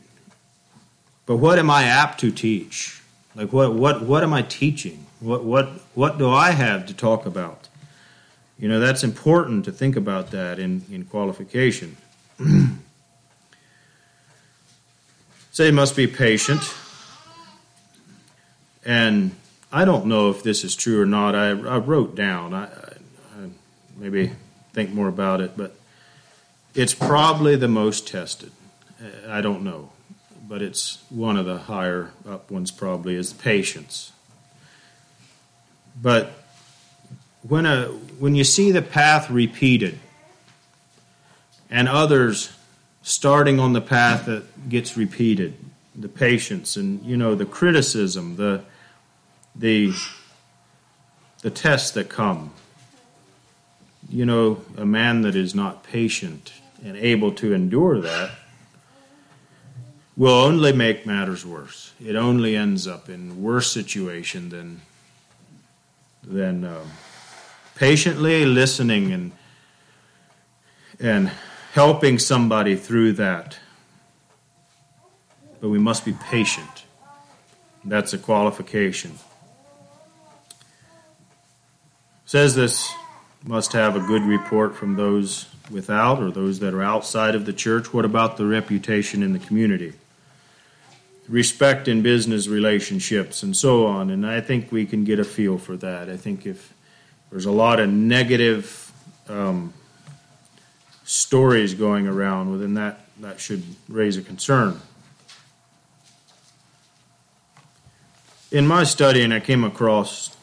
But 1.25 1.37
what 1.37 1.57
am 1.57 1.69
I 1.69 1.83
apt 1.83 2.19
to 2.19 2.29
teach? 2.29 3.01
Like 3.35 3.53
what 3.53 3.73
what 3.73 4.01
what 4.01 4.21
am 4.21 4.33
I 4.33 4.41
teaching? 4.41 5.05
What 5.21 5.45
what 5.45 5.69
what 5.93 6.17
do 6.17 6.29
I 6.29 6.51
have 6.51 6.85
to 6.87 6.93
talk 6.93 7.25
about? 7.25 7.69
You 8.59 8.67
know, 8.67 8.81
that's 8.81 9.01
important 9.01 9.63
to 9.63 9.71
think 9.71 9.95
about 9.95 10.31
that 10.31 10.59
in, 10.59 10.83
in 10.91 11.05
qualification. 11.05 11.95
Say 15.55 15.71
must 15.71 15.95
be 15.95 16.05
patient. 16.05 16.61
And 18.83 19.33
I 19.71 19.85
don't 19.85 20.07
know 20.07 20.29
if 20.29 20.43
this 20.43 20.65
is 20.65 20.75
true 20.75 21.01
or 21.01 21.05
not. 21.05 21.33
I, 21.33 21.51
I 21.51 21.77
wrote 21.77 22.13
down, 22.13 22.53
I, 22.53 22.65
I, 22.65 23.47
maybe 23.95 24.33
think 24.73 24.89
more 24.91 25.07
about 25.07 25.39
it, 25.39 25.55
but 25.55 25.73
it's 26.73 26.93
probably 26.93 27.55
the 27.55 27.69
most 27.69 28.05
tested. 28.05 28.51
I 29.29 29.39
don't 29.39 29.63
know, 29.63 29.91
but 30.45 30.61
it's 30.61 31.01
one 31.09 31.37
of 31.37 31.45
the 31.45 31.57
higher 31.57 32.11
up 32.27 32.51
ones, 32.51 32.69
probably, 32.69 33.15
is 33.15 33.31
patience. 33.31 34.11
But 36.01 36.33
when, 37.47 37.65
a, 37.65 37.85
when 38.19 38.35
you 38.35 38.43
see 38.43 38.71
the 38.71 38.81
path 38.81 39.29
repeated 39.29 39.99
and 41.69 41.87
others 41.87 42.51
starting 43.05 43.59
on 43.59 43.73
the 43.73 43.81
path 43.81 44.25
that 44.25 44.67
gets 44.67 44.97
repeated, 44.97 45.55
the 45.95 46.09
patience 46.09 46.75
and 46.75 47.05
you 47.05 47.15
know 47.15 47.35
the 47.35 47.45
criticism, 47.45 48.35
the 48.35 48.63
the 49.55 49.93
the 51.41 51.51
tests 51.51 51.91
that 51.91 52.09
come. 52.09 52.51
You 54.09 54.25
know, 54.25 54.61
a 54.77 54.85
man 54.85 55.21
that 55.21 55.35
is 55.35 55.53
not 55.55 55.83
patient 55.83 56.53
and 56.83 56.97
able 56.97 57.31
to 57.33 57.53
endure 57.53 58.01
that 58.01 58.31
will 60.17 60.31
only 60.31 60.73
make 60.73 61.05
matters 61.05 61.45
worse. 61.45 61.93
It 62.03 62.15
only 62.15 62.55
ends 62.55 62.87
up 62.87 63.07
in 63.07 63.41
worse 63.41 63.71
situation 63.71 64.49
than 64.49 64.81
than 66.23 66.63
uh, 66.63 66.83
patiently 67.75 68.45
listening 68.45 69.13
and 69.13 69.31
and 70.99 71.31
helping 71.75 72.17
somebody 72.17 72.73
through 72.73 73.11
that. 73.11 73.57
But 75.59 75.67
we 75.67 75.77
must 75.77 76.05
be 76.05 76.13
patient. 76.13 76.85
That's 77.83 78.13
a 78.13 78.17
qualification. 78.17 79.19
Says 82.25 82.55
this 82.55 82.89
must 83.43 83.73
have 83.73 83.97
a 83.97 83.99
good 83.99 84.21
report 84.21 84.73
from 84.73 84.95
those 84.95 85.47
without 85.69 86.21
or 86.21 86.31
those 86.31 86.59
that 86.59 86.73
are 86.73 86.81
outside 86.81 87.35
of 87.35 87.45
the 87.45 87.51
church. 87.51 87.93
What 87.93 88.05
about 88.05 88.37
the 88.37 88.45
reputation 88.45 89.21
in 89.21 89.33
the 89.33 89.39
community? 89.39 89.91
Respect 91.27 91.89
in 91.89 92.01
business 92.01 92.47
relationships 92.47 93.43
and 93.43 93.55
so 93.55 93.85
on. 93.85 94.09
And 94.11 94.25
I 94.25 94.39
think 94.39 94.71
we 94.71 94.85
can 94.85 95.03
get 95.03 95.19
a 95.19 95.25
feel 95.25 95.57
for 95.57 95.75
that. 95.77 96.09
I 96.09 96.15
think 96.15 96.45
if 96.45 96.73
there's 97.31 97.45
a 97.45 97.51
lot 97.51 97.81
of 97.81 97.89
negative 97.89 98.93
um, 99.27 99.73
stories 101.05 101.73
going 101.73 102.07
around, 102.07 102.49
well, 102.49 102.59
then 102.59 102.73
that, 102.73 102.99
that 103.21 103.39
should 103.39 103.63
raise 103.87 104.17
a 104.17 104.21
concern. 104.21 104.81
In 108.51 108.67
my 108.67 108.83
studying, 108.83 109.31
I 109.31 109.39
came 109.39 109.63
across 109.63 110.35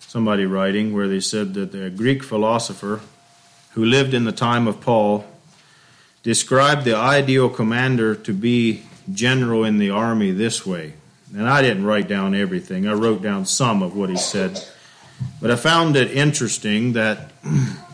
somebody 0.00 0.46
writing 0.46 0.94
where 0.94 1.06
they 1.06 1.20
said 1.20 1.54
that 1.54 1.72
the 1.72 1.90
Greek 1.90 2.24
philosopher 2.24 3.00
who 3.72 3.84
lived 3.84 4.14
in 4.14 4.24
the 4.24 4.32
time 4.32 4.66
of 4.66 4.80
Paul 4.80 5.24
described 6.22 6.84
the 6.84 6.96
ideal 6.96 7.48
commander 7.48 8.14
to 8.14 8.32
be 8.32 8.82
general 9.12 9.64
in 9.64 9.78
the 9.78 9.90
army 9.90 10.30
this 10.30 10.66
way. 10.66 10.94
And 11.34 11.48
I 11.48 11.60
didn't 11.60 11.84
write 11.84 12.08
down 12.08 12.34
everything, 12.34 12.88
I 12.88 12.94
wrote 12.94 13.22
down 13.22 13.44
some 13.44 13.82
of 13.82 13.94
what 13.94 14.08
he 14.08 14.16
said. 14.16 14.58
But 15.40 15.50
I 15.50 15.56
found 15.56 15.96
it 15.96 16.10
interesting 16.10 16.94
that 16.94 17.32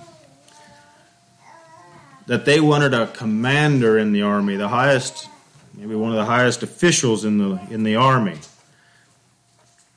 that 2.26 2.44
they 2.44 2.60
wanted 2.60 2.94
a 2.94 3.06
commander 3.08 3.98
in 3.98 4.12
the 4.12 4.22
army, 4.22 4.56
the 4.56 4.68
highest, 4.68 5.28
maybe 5.74 5.94
one 5.94 6.10
of 6.10 6.16
the 6.16 6.24
highest 6.24 6.62
officials 6.62 7.24
in 7.24 7.38
the 7.38 7.60
in 7.70 7.84
the 7.84 7.96
army. 7.96 8.38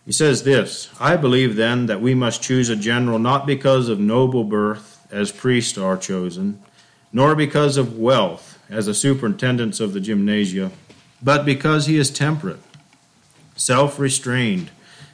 He 0.05 0.11
says 0.11 0.43
this 0.43 0.89
I 0.99 1.17
believe 1.17 1.55
then 1.55 1.85
that 1.87 2.01
we 2.01 2.15
must 2.15 2.41
choose 2.41 2.69
a 2.69 2.75
general 2.75 3.19
not 3.19 3.45
because 3.45 3.89
of 3.89 3.99
noble 3.99 4.43
birth, 4.43 5.05
as 5.11 5.31
priests 5.31 5.77
are 5.77 5.97
chosen, 5.97 6.61
nor 7.13 7.35
because 7.35 7.77
of 7.77 7.97
wealth, 7.97 8.59
as 8.69 8.85
the 8.85 8.93
superintendents 8.93 9.79
of 9.79 9.93
the 9.93 10.01
gymnasia, 10.01 10.71
but 11.21 11.45
because 11.45 11.87
he 11.87 11.97
is 11.97 12.09
temperate, 12.09 12.59
self 13.55 13.99
restrained, 13.99 14.69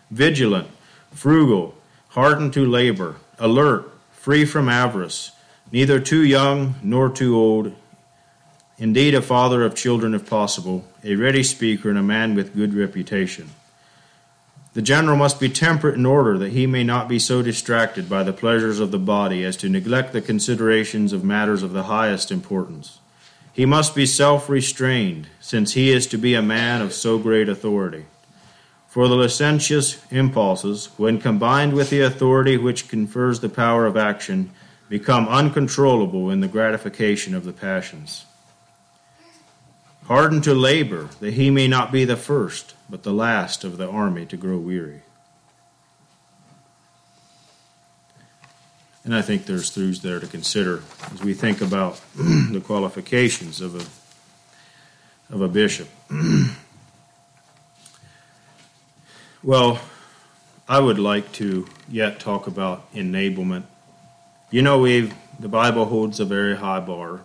vigilant, 0.10 0.68
frugal, 1.12 1.76
hardened 2.10 2.54
to 2.54 2.66
labor, 2.66 3.16
alert, 3.40 3.90
free 4.12 4.46
from 4.46 4.70
avarice, 4.70 5.32
neither 5.74 6.00
too 6.00 6.24
young 6.24 6.76
nor 6.84 7.10
too 7.10 7.36
old, 7.36 7.74
indeed 8.78 9.16
a 9.16 9.22
father 9.22 9.64
of 9.64 9.74
children 9.74 10.14
if 10.14 10.30
possible, 10.30 10.88
a 11.04 11.16
ready 11.16 11.42
speaker, 11.42 11.90
and 11.90 11.98
a 11.98 12.04
man 12.04 12.36
with 12.36 12.56
good 12.56 12.76
reputation. 12.76 13.50
The 14.76 14.84
general 14.84 15.18
must 15.18 15.40
be 15.40 15.50
temperate 15.50 15.96
in 15.96 16.06
order 16.06 16.38
that 16.38 16.52
he 16.52 16.68
may 16.68 16.84
not 16.84 17.08
be 17.08 17.18
so 17.18 17.42
distracted 17.42 18.08
by 18.08 18.22
the 18.22 18.34
pleasures 18.34 18.80
of 18.80 18.92
the 18.92 19.00
body 19.00 19.44
as 19.44 19.58
to 19.58 19.70
neglect 19.70 20.14
the 20.14 20.22
considerations 20.22 21.12
of 21.12 21.24
matters 21.24 21.64
of 21.64 21.74
the 21.74 21.84
highest 21.84 22.32
importance. 22.32 23.00
He 23.52 23.66
must 23.66 23.96
be 23.96 24.06
self 24.06 24.50
restrained, 24.50 25.28
since 25.40 25.74
he 25.74 25.92
is 25.92 26.08
to 26.08 26.18
be 26.18 26.36
a 26.36 26.42
man 26.42 26.82
of 26.82 26.94
so 26.94 27.18
great 27.18 27.50
authority. 27.50 28.06
For 28.88 29.08
the 29.08 29.16
licentious 29.16 30.04
impulses, 30.12 30.90
when 30.98 31.20
combined 31.20 31.74
with 31.74 31.90
the 31.90 32.02
authority 32.02 32.58
which 32.58 32.90
confers 32.90 33.40
the 33.40 33.50
power 33.50 33.88
of 33.88 33.98
action, 33.98 34.52
become 34.90 35.28
uncontrollable 35.28 36.30
in 36.30 36.42
the 36.42 36.48
gratification 36.48 37.34
of 37.34 37.46
the 37.46 37.54
passions. 37.54 38.26
Hardened 40.06 40.44
to 40.44 40.54
labor, 40.54 41.10
that 41.20 41.34
he 41.34 41.50
may 41.50 41.68
not 41.68 41.92
be 41.92 42.06
the 42.06 42.18
first, 42.18 42.76
but 42.90 43.04
the 43.04 43.14
last 43.14 43.64
of 43.64 43.78
the 43.78 43.90
army 43.90 44.26
to 44.26 44.38
grow 44.38 44.58
weary. 44.58 45.02
And 49.06 49.16
I 49.16 49.22
think 49.22 49.46
there's 49.46 49.74
truths 49.74 50.00
there 50.00 50.20
to 50.20 50.28
consider 50.28 50.82
as 51.14 51.22
we 51.22 51.34
think 51.34 51.62
about 51.62 52.00
the 52.16 52.62
qualifications 52.64 53.62
of 53.62 53.76
a, 53.76 55.34
of 55.34 55.42
a 55.42 55.48
bishop. 55.48 55.90
Well, 59.46 59.82
I 60.70 60.80
would 60.80 61.00
like 61.00 61.34
to 61.34 61.68
yet 61.90 62.22
talk 62.22 62.48
about 62.48 62.90
enablement. 62.94 63.66
You 64.54 64.62
know, 64.62 64.78
we 64.78 65.12
the 65.40 65.48
Bible 65.48 65.86
holds 65.86 66.20
a 66.20 66.26
very 66.26 66.56
high 66.56 66.80
bar, 66.80 67.22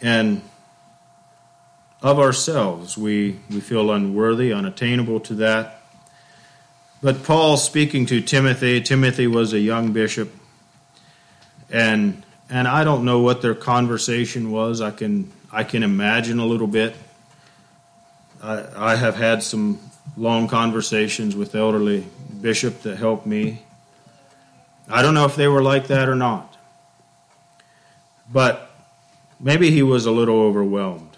and 0.00 0.40
of 2.00 2.18
ourselves, 2.18 2.96
we 2.96 3.38
we 3.50 3.60
feel 3.60 3.90
unworthy, 3.90 4.50
unattainable 4.50 5.20
to 5.20 5.34
that. 5.34 5.82
But 7.02 7.22
Paul, 7.22 7.58
speaking 7.58 8.06
to 8.06 8.22
Timothy, 8.22 8.80
Timothy 8.80 9.26
was 9.26 9.52
a 9.52 9.58
young 9.58 9.92
bishop, 9.92 10.32
and 11.68 12.24
and 12.48 12.66
I 12.66 12.82
don't 12.82 13.04
know 13.04 13.20
what 13.20 13.42
their 13.42 13.54
conversation 13.54 14.50
was. 14.50 14.80
I 14.80 14.90
can 14.90 15.30
I 15.52 15.64
can 15.64 15.82
imagine 15.82 16.38
a 16.38 16.46
little 16.46 16.66
bit. 16.66 16.96
I, 18.42 18.64
I 18.74 18.96
have 18.96 19.16
had 19.16 19.42
some 19.42 19.80
long 20.16 20.48
conversations 20.48 21.36
with 21.36 21.54
elderly 21.54 22.06
bishop 22.40 22.80
that 22.84 22.96
helped 22.96 23.26
me. 23.26 23.65
I 24.88 25.02
don't 25.02 25.14
know 25.14 25.24
if 25.24 25.36
they 25.36 25.48
were 25.48 25.62
like 25.62 25.88
that 25.88 26.08
or 26.08 26.14
not. 26.14 26.56
But 28.32 28.70
maybe 29.40 29.70
he 29.70 29.82
was 29.82 30.06
a 30.06 30.10
little 30.10 30.40
overwhelmed. 30.40 31.16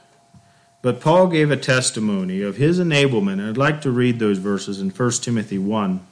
But 0.80 1.00
Paul 1.00 1.26
gave 1.26 1.50
a 1.50 1.56
testimony 1.56 2.42
of 2.42 2.56
his 2.56 2.78
enablement, 2.78 3.46
I'd 3.46 3.56
like 3.56 3.80
to 3.82 3.90
read 3.90 4.18
those 4.18 4.38
verses 4.38 4.80
in 4.80 4.90
1 4.90 5.10
Timothy 5.22 5.58
1. 5.58 6.06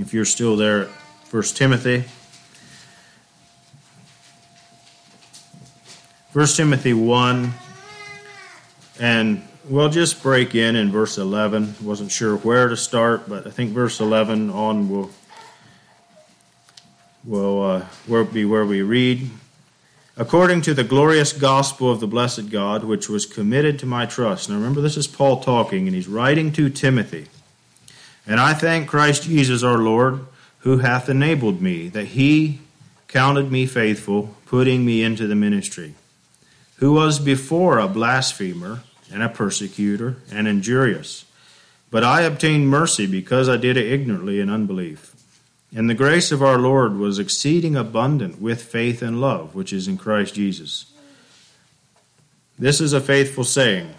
If 0.00 0.12
you're 0.12 0.24
still 0.24 0.56
there 0.56 0.82
at 0.82 0.88
1 1.30 1.42
Timothy. 1.54 2.04
1 6.32 6.46
Timothy 6.46 6.94
1, 6.94 7.52
and 8.98 9.46
we'll 9.68 9.90
just 9.90 10.22
break 10.22 10.54
in 10.54 10.76
in 10.76 10.90
verse 10.90 11.18
11. 11.18 11.74
Wasn't 11.82 12.10
sure 12.10 12.36
where 12.38 12.68
to 12.68 12.76
start, 12.76 13.28
but 13.28 13.46
I 13.46 13.50
think 13.50 13.72
verse 13.72 14.00
11 14.00 14.48
on 14.48 14.88
will 14.88 15.10
will 17.24 17.86
uh, 18.08 18.24
be 18.24 18.44
where 18.44 18.64
we 18.64 18.82
read. 18.82 19.30
According 20.16 20.62
to 20.62 20.74
the 20.74 20.84
glorious 20.84 21.32
gospel 21.32 21.90
of 21.90 22.00
the 22.00 22.06
blessed 22.06 22.50
God, 22.50 22.84
which 22.84 23.08
was 23.08 23.26
committed 23.26 23.78
to 23.78 23.86
my 23.86 24.06
trust. 24.06 24.48
Now 24.48 24.56
remember, 24.56 24.80
this 24.80 24.96
is 24.96 25.06
Paul 25.06 25.40
talking, 25.40 25.86
and 25.86 25.94
he's 25.94 26.08
writing 26.08 26.52
to 26.52 26.68
Timothy. 26.68 27.28
And 28.26 28.38
I 28.38 28.54
thank 28.54 28.88
Christ 28.88 29.24
Jesus 29.24 29.62
our 29.62 29.78
Lord, 29.78 30.26
who 30.58 30.78
hath 30.78 31.08
enabled 31.08 31.62
me, 31.62 31.88
that 31.88 32.08
he 32.08 32.60
counted 33.08 33.50
me 33.50 33.66
faithful, 33.66 34.36
putting 34.46 34.84
me 34.84 35.02
into 35.02 35.26
the 35.26 35.34
ministry 35.34 35.94
who 36.82 36.92
was 36.92 37.20
before 37.20 37.78
a 37.78 37.86
blasphemer 37.86 38.80
and 39.12 39.22
a 39.22 39.28
persecutor 39.28 40.16
and 40.32 40.48
injurious. 40.48 41.24
But 41.92 42.02
I 42.02 42.22
obtained 42.22 42.68
mercy 42.68 43.06
because 43.06 43.48
I 43.48 43.56
did 43.56 43.76
it 43.76 43.86
ignorantly 43.86 44.40
in 44.40 44.50
unbelief. 44.50 45.11
And 45.74 45.88
the 45.88 45.94
grace 45.94 46.30
of 46.30 46.42
our 46.42 46.58
Lord 46.58 46.96
was 46.96 47.18
exceeding 47.18 47.76
abundant 47.76 48.40
with 48.40 48.62
faith 48.62 49.00
and 49.00 49.20
love, 49.20 49.54
which 49.54 49.72
is 49.72 49.88
in 49.88 49.96
Christ 49.96 50.34
Jesus. 50.34 50.86
This 52.58 52.80
is 52.80 52.92
a 52.92 53.00
faithful 53.00 53.44
saying 53.44 53.94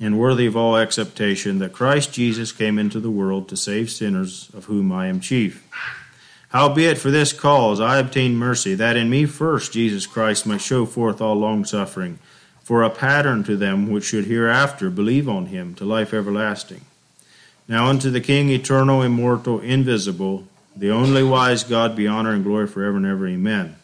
and 0.00 0.18
worthy 0.18 0.46
of 0.46 0.56
all 0.56 0.76
acceptation 0.76 1.60
that 1.60 1.72
Christ 1.72 2.12
Jesus 2.12 2.50
came 2.50 2.78
into 2.78 2.98
the 2.98 3.10
world 3.10 3.48
to 3.48 3.56
save 3.56 3.90
sinners, 3.90 4.50
of 4.54 4.64
whom 4.64 4.90
I 4.90 5.06
am 5.06 5.20
chief. 5.20 5.68
Howbeit 6.48 6.98
for 6.98 7.10
this 7.10 7.32
cause 7.32 7.80
I 7.80 7.98
obtained 7.98 8.38
mercy, 8.38 8.74
that 8.74 8.96
in 8.96 9.08
me 9.08 9.26
first 9.26 9.72
Jesus 9.72 10.06
Christ 10.06 10.44
might 10.44 10.60
show 10.60 10.86
forth 10.86 11.20
all 11.20 11.36
longsuffering, 11.36 12.18
for 12.62 12.82
a 12.82 12.90
pattern 12.90 13.44
to 13.44 13.56
them 13.56 13.90
which 13.90 14.04
should 14.04 14.26
hereafter 14.26 14.90
believe 14.90 15.28
on 15.28 15.46
him 15.46 15.74
to 15.76 15.84
life 15.84 16.12
everlasting. 16.12 16.82
Now 17.68 17.86
unto 17.86 18.10
the 18.10 18.20
King 18.20 18.50
eternal, 18.50 19.02
immortal, 19.02 19.60
invisible, 19.60 20.46
the 20.74 20.90
only 20.90 21.22
wise 21.22 21.64
God 21.64 21.94
be 21.94 22.06
honor 22.06 22.32
and 22.32 22.44
glory 22.44 22.66
forever 22.66 22.96
and 22.96 23.06
ever. 23.06 23.26
Amen. 23.28 23.76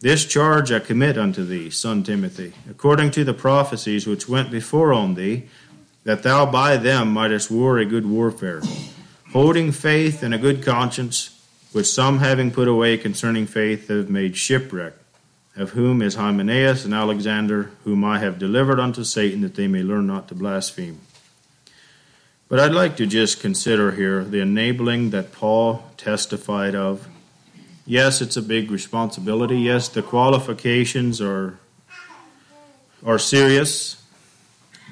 This 0.00 0.24
charge 0.24 0.72
I 0.72 0.78
commit 0.78 1.18
unto 1.18 1.44
thee, 1.44 1.68
son 1.68 2.02
Timothy, 2.02 2.54
according 2.70 3.10
to 3.12 3.24
the 3.24 3.34
prophecies 3.34 4.06
which 4.06 4.28
went 4.28 4.50
before 4.50 4.94
on 4.94 5.14
thee, 5.14 5.44
that 6.04 6.22
thou 6.22 6.46
by 6.46 6.78
them 6.78 7.12
mightest 7.12 7.50
war 7.50 7.76
a 7.78 7.84
good 7.84 8.06
warfare, 8.06 8.62
holding 9.32 9.72
faith 9.72 10.22
and 10.22 10.32
a 10.32 10.38
good 10.38 10.64
conscience 10.64 11.36
which 11.72 11.86
some 11.86 12.18
having 12.18 12.50
put 12.50 12.66
away 12.66 12.96
concerning 12.96 13.46
faith 13.46 13.88
have 13.88 14.08
made 14.08 14.36
shipwreck, 14.36 14.94
of 15.56 15.70
whom 15.70 16.00
is 16.00 16.14
Hymenaeus 16.14 16.84
and 16.84 16.94
Alexander, 16.94 17.70
whom 17.84 18.02
I 18.02 18.18
have 18.20 18.38
delivered 18.38 18.80
unto 18.80 19.04
Satan, 19.04 19.42
that 19.42 19.54
they 19.54 19.68
may 19.68 19.82
learn 19.82 20.06
not 20.06 20.28
to 20.28 20.34
blaspheme. 20.34 21.00
But 22.50 22.58
I'd 22.58 22.72
like 22.72 22.96
to 22.96 23.06
just 23.06 23.38
consider 23.38 23.92
here 23.92 24.24
the 24.24 24.40
enabling 24.40 25.10
that 25.10 25.30
Paul 25.30 25.84
testified 25.96 26.74
of. 26.74 27.06
Yes, 27.86 28.20
it's 28.20 28.36
a 28.36 28.42
big 28.42 28.72
responsibility. 28.72 29.60
Yes, 29.60 29.88
the 29.88 30.02
qualifications 30.02 31.20
are 31.20 31.60
are 33.06 33.20
serious. 33.20 34.02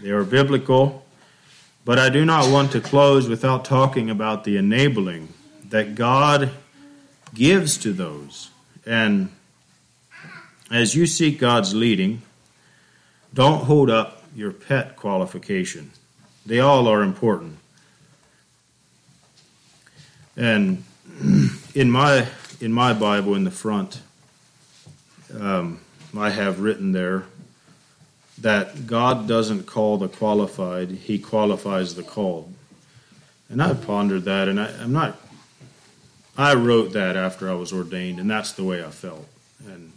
They 0.01 0.11
are 0.11 0.23
biblical. 0.23 1.05
But 1.85 1.99
I 1.99 2.11
do 2.11 2.25
not 2.25 2.49
want 2.49 2.71
to 2.73 2.81
close 2.81 3.29
without 3.29 3.65
talking 3.65 4.09
about 4.09 4.45
the 4.45 4.57
enabling 4.57 5.35
that 5.65 5.97
God 5.97 6.51
gives 7.35 7.77
to 7.79 7.93
those. 7.93 8.51
And 8.87 9.31
as 10.71 10.95
you 10.95 11.07
seek 11.07 11.41
God's 11.41 11.75
leading, 11.75 12.23
don't 13.35 13.65
hold 13.65 13.91
up 13.91 14.23
your 14.33 14.53
pet 14.53 14.95
qualification. 14.95 15.91
They 16.49 16.61
all 16.61 16.89
are 16.89 17.03
important. 17.03 17.59
And 20.35 20.83
in 21.75 21.91
my 21.91 22.27
in 22.59 22.73
my 22.73 22.95
Bible 22.95 23.35
in 23.35 23.45
the 23.45 23.51
front, 23.51 24.01
um, 25.39 25.81
I 26.17 26.31
have 26.31 26.61
written 26.61 26.93
there 26.93 27.25
that 28.39 28.87
God 28.87 29.29
doesn't 29.29 29.67
call 29.67 29.99
the 29.99 30.09
qualified; 30.09 30.91
He 30.91 31.19
qualifies 31.19 31.97
the 31.97 32.03
called. 32.03 32.55
And 33.51 33.63
I've 33.63 33.87
pondered 33.87 34.25
that, 34.25 34.49
and 34.49 34.59
I, 34.59 34.69
I'm 34.81 34.93
not 34.93 35.19
I 36.39 36.55
wrote 36.55 36.95
that 36.95 37.15
after 37.15 37.51
I 37.51 37.55
was 37.55 37.75
ordained, 37.75 38.21
and 38.21 38.31
that's 38.31 38.53
the 38.53 38.65
way 38.65 38.83
I 38.83 38.91
felt. 38.91 39.29
And 39.67 39.93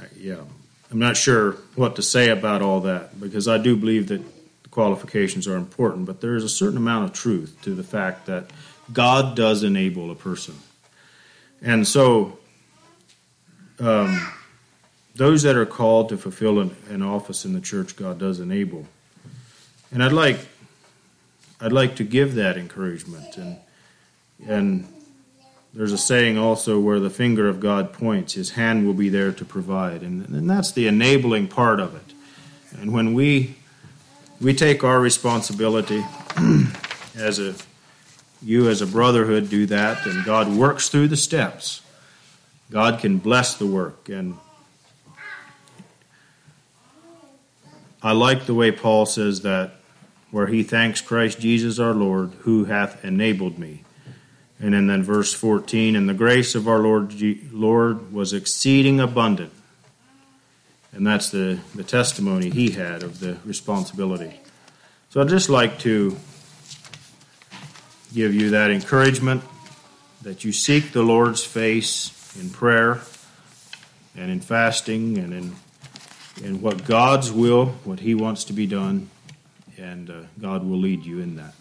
uh, 0.00 0.06
yeah, 0.16 0.42
I'm 0.90 0.98
not 0.98 1.16
sure 1.16 1.52
what 1.76 1.96
to 1.96 2.02
say 2.02 2.30
about 2.30 2.62
all 2.62 2.80
that 2.80 3.20
because 3.20 3.46
I 3.46 3.58
do 3.58 3.76
believe 3.76 4.08
that 4.08 4.22
qualifications 4.70 5.46
are 5.46 5.56
important, 5.56 6.06
but 6.06 6.20
there 6.20 6.34
is 6.34 6.44
a 6.44 6.48
certain 6.48 6.76
amount 6.76 7.04
of 7.04 7.12
truth 7.12 7.56
to 7.62 7.74
the 7.74 7.82
fact 7.82 8.26
that 8.26 8.50
God 8.92 9.36
does 9.36 9.62
enable 9.62 10.10
a 10.10 10.14
person. 10.14 10.56
And 11.62 11.86
so, 11.86 12.38
um, 13.78 14.32
those 15.14 15.42
that 15.42 15.56
are 15.56 15.66
called 15.66 16.08
to 16.08 16.16
fulfill 16.16 16.60
an, 16.60 16.76
an 16.88 17.02
office 17.02 17.44
in 17.44 17.52
the 17.52 17.60
church, 17.60 17.96
God 17.96 18.18
does 18.18 18.40
enable. 18.40 18.86
And 19.92 20.02
I'd 20.02 20.12
like, 20.12 20.38
I'd 21.60 21.72
like 21.72 21.96
to 21.96 22.04
give 22.04 22.34
that 22.36 22.56
encouragement 22.56 23.36
and 23.36 23.58
and 24.46 24.88
there's 25.72 25.92
a 25.92 25.98
saying 25.98 26.36
also 26.36 26.80
where 26.80 26.98
the 26.98 27.10
finger 27.10 27.48
of 27.48 27.60
God 27.60 27.92
points, 27.92 28.34
his 28.34 28.50
hand 28.50 28.86
will 28.86 28.94
be 28.94 29.08
there 29.08 29.30
to 29.32 29.44
provide. 29.44 30.02
And, 30.02 30.28
and 30.28 30.50
that's 30.50 30.72
the 30.72 30.88
enabling 30.88 31.48
part 31.48 31.78
of 31.78 31.94
it. 31.94 32.14
And 32.80 32.92
when 32.92 33.14
we 33.14 33.56
we 34.40 34.54
take 34.54 34.82
our 34.82 34.98
responsibility 34.98 36.02
as 37.16 37.38
a 37.38 37.54
you 38.42 38.70
as 38.70 38.80
a 38.80 38.86
brotherhood 38.86 39.50
do 39.50 39.66
that 39.66 40.06
and 40.06 40.24
God 40.24 40.48
works 40.48 40.88
through 40.88 41.08
the 41.08 41.16
steps. 41.16 41.82
God 42.70 43.00
can 43.00 43.18
bless 43.18 43.54
the 43.54 43.66
work 43.66 44.08
and 44.08 44.38
I 48.02 48.12
like 48.12 48.46
the 48.46 48.54
way 48.54 48.72
Paul 48.72 49.04
says 49.04 49.42
that 49.42 49.72
where 50.30 50.46
he 50.46 50.62
thanks 50.62 51.02
Christ 51.02 51.38
Jesus 51.38 51.78
our 51.78 51.92
Lord 51.92 52.30
who 52.40 52.64
hath 52.64 53.04
enabled 53.04 53.58
me 53.58 53.84
and 54.60 54.74
then, 54.74 54.86
then 54.86 55.02
verse 55.02 55.32
14, 55.32 55.96
and 55.96 56.08
the 56.08 56.14
grace 56.14 56.54
of 56.54 56.68
our 56.68 56.80
Lord, 56.80 57.14
Lord 57.50 58.12
was 58.12 58.34
exceeding 58.34 59.00
abundant. 59.00 59.52
And 60.92 61.06
that's 61.06 61.30
the, 61.30 61.60
the 61.74 61.84
testimony 61.84 62.50
he 62.50 62.70
had 62.70 63.02
of 63.02 63.20
the 63.20 63.38
responsibility. 63.44 64.40
So 65.08 65.20
I'd 65.20 65.28
just 65.28 65.48
like 65.48 65.78
to 65.80 66.16
give 68.12 68.34
you 68.34 68.50
that 68.50 68.70
encouragement 68.70 69.42
that 70.22 70.44
you 70.44 70.52
seek 70.52 70.92
the 70.92 71.02
Lord's 71.02 71.42
face 71.42 72.36
in 72.38 72.50
prayer 72.50 73.00
and 74.16 74.30
in 74.30 74.40
fasting 74.40 75.16
and 75.16 75.32
in, 75.32 75.56
in 76.44 76.60
what 76.60 76.84
God's 76.84 77.32
will, 77.32 77.66
what 77.84 78.00
He 78.00 78.14
wants 78.14 78.44
to 78.44 78.52
be 78.52 78.66
done, 78.66 79.08
and 79.78 80.10
uh, 80.10 80.14
God 80.40 80.64
will 80.68 80.78
lead 80.78 81.06
you 81.06 81.20
in 81.20 81.36
that. 81.36 81.54